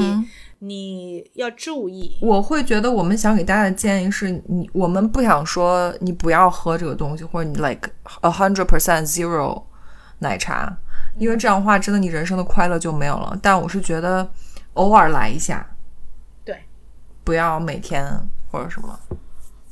[0.59, 2.17] 你要注意。
[2.21, 7.89] 我会觉得我们想给大家的建议是你，我们不想说你不要喝这个东西，或者你 like
[8.21, 9.63] a hundred percent zero
[10.19, 10.75] 奶茶，
[11.17, 13.37] 因为这样的话，真的你人生的快乐就没有了。
[13.41, 14.27] 但我是觉得
[14.73, 15.65] 偶尔来一下，
[16.43, 16.59] 对，
[17.23, 18.05] 不要每天
[18.51, 18.99] 或者什么。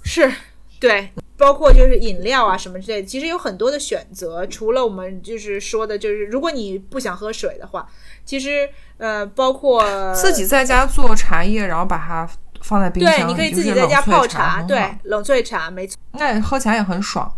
[0.04, 0.32] 是，
[0.80, 4.46] 对，包括就是饮料啊什么之类的，其实有很多的选择。
[4.48, 7.88] 除了我们就是说的，就是如果你不想喝水的话，
[8.24, 9.84] 其实呃，包括
[10.14, 12.30] 自己在家做茶叶，然后把它
[12.62, 15.98] 放在冰箱，对，你可以自己在家泡茶，很对，冷萃茶没错。
[16.14, 17.32] 那喝起来也很爽。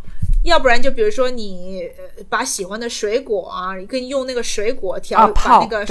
[0.44, 5.86] 要不然就比如说你呃把喜欢的水果啊，你可以用那个水果调、啊，把泡那个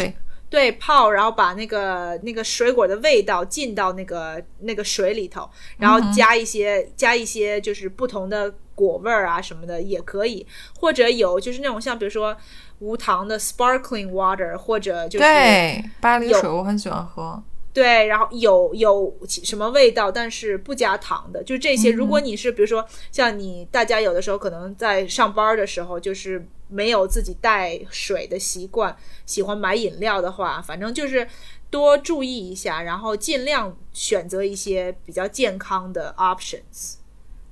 [0.48, 5.48] 对，泡，然后把那个那个水果的味道浸到那个那个水里头，
[5.78, 10.47] 然后加一些、加一些就是不同的果味儿啊什么的也可以，
[10.78, 12.36] 或者有就是那种像比如说
[12.78, 17.43] 无糖的 sparkling water，或者就是对，巴黎水我很喜欢喝。
[17.77, 21.90] 对，然后有有什么味道，但是不加糖的，就这些。
[21.90, 22.82] 如果你是比如说
[23.12, 28.97] 像你大家有的时候可能在上班的时候，就是没有自己带水的习惯，
[29.27, 31.28] 喜欢买饮料的话，反正就是
[31.69, 36.94] 多注意一下，然后尽量选择一些比较健康的 options。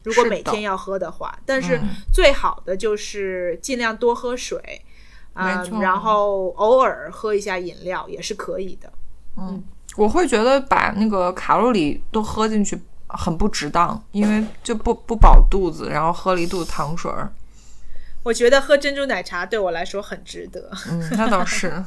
[0.05, 4.81] 如果每天要喝的话，但是嗯最好的就是尽量多喝水，
[5.35, 8.91] 啊、然后偶尔喝一下饮料也是可以的。
[9.97, 17.33] 我会觉得把那个卡路里都喝进去很不值当，因为就不不饱肚子，然后喝了一肚子糖水儿。
[18.23, 21.85] 我觉得喝珍珠奶茶对我来说很值得，嗯，那倒是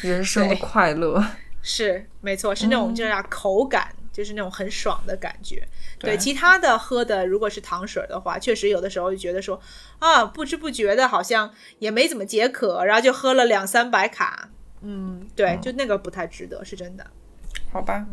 [0.00, 1.24] 人生的快乐。
[1.60, 5.62] 是没错，是那种就是啊口感，就是那种很爽的感觉。
[5.98, 9.60] 对，对其他的喝的如果是糖水的话，确实有的时候就觉得说
[10.00, 14.48] 啊，不知不觉的好像也没怎么解渴，然后就喝了两三百卡。
[14.80, 17.06] 嗯，对，就那个不太值得，是真的。
[17.72, 18.06] 好吧，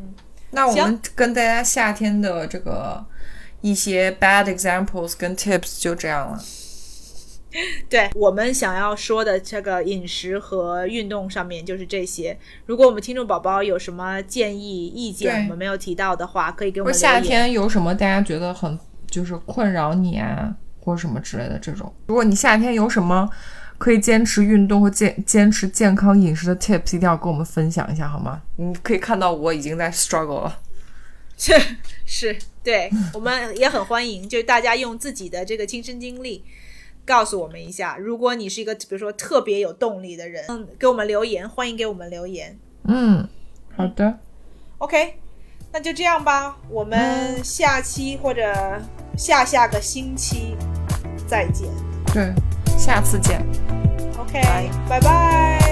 [0.52, 3.06] 那我们跟大家夏天的这个
[3.62, 6.40] 一些 bad examples 跟 tips 就这样了。
[7.90, 12.38] 对我们想要说的这个饮食和运动上面就是这些。
[12.68, 18.78] 如果我们听众宝宝有什么建议、意见，我们没有提到的话，可以给我们夏天有什么大家觉得很
[19.10, 21.92] 就是困扰你啊，或者什么之类的这种。
[22.06, 23.28] 如果你夏天有什么
[23.80, 28.42] 可以坚持运动和健坚持健康饮食的 tips，一定要跟我们分享一下好吗？
[28.58, 30.60] 你可以看到我已经在 struggle 了。
[31.38, 31.54] 是
[32.06, 36.44] 是，对我们也很欢迎，就是大家用自己的这个亲身经历
[37.06, 37.96] 告诉我们一下。
[37.98, 42.60] 如果你是一个比如说特别有动力的人，嗯，给我们留言，欢迎给我们留言。
[42.84, 43.26] 嗯，
[43.74, 44.20] 好的
[44.80, 45.16] ，OK，
[45.72, 48.82] 那就这样吧，我们下期或者
[49.18, 50.58] 下下个星期
[51.26, 51.70] 再见。
[52.14, 52.34] 对，
[52.80, 53.46] 下次见。
[54.18, 54.42] OK，
[54.88, 55.69] 拜拜。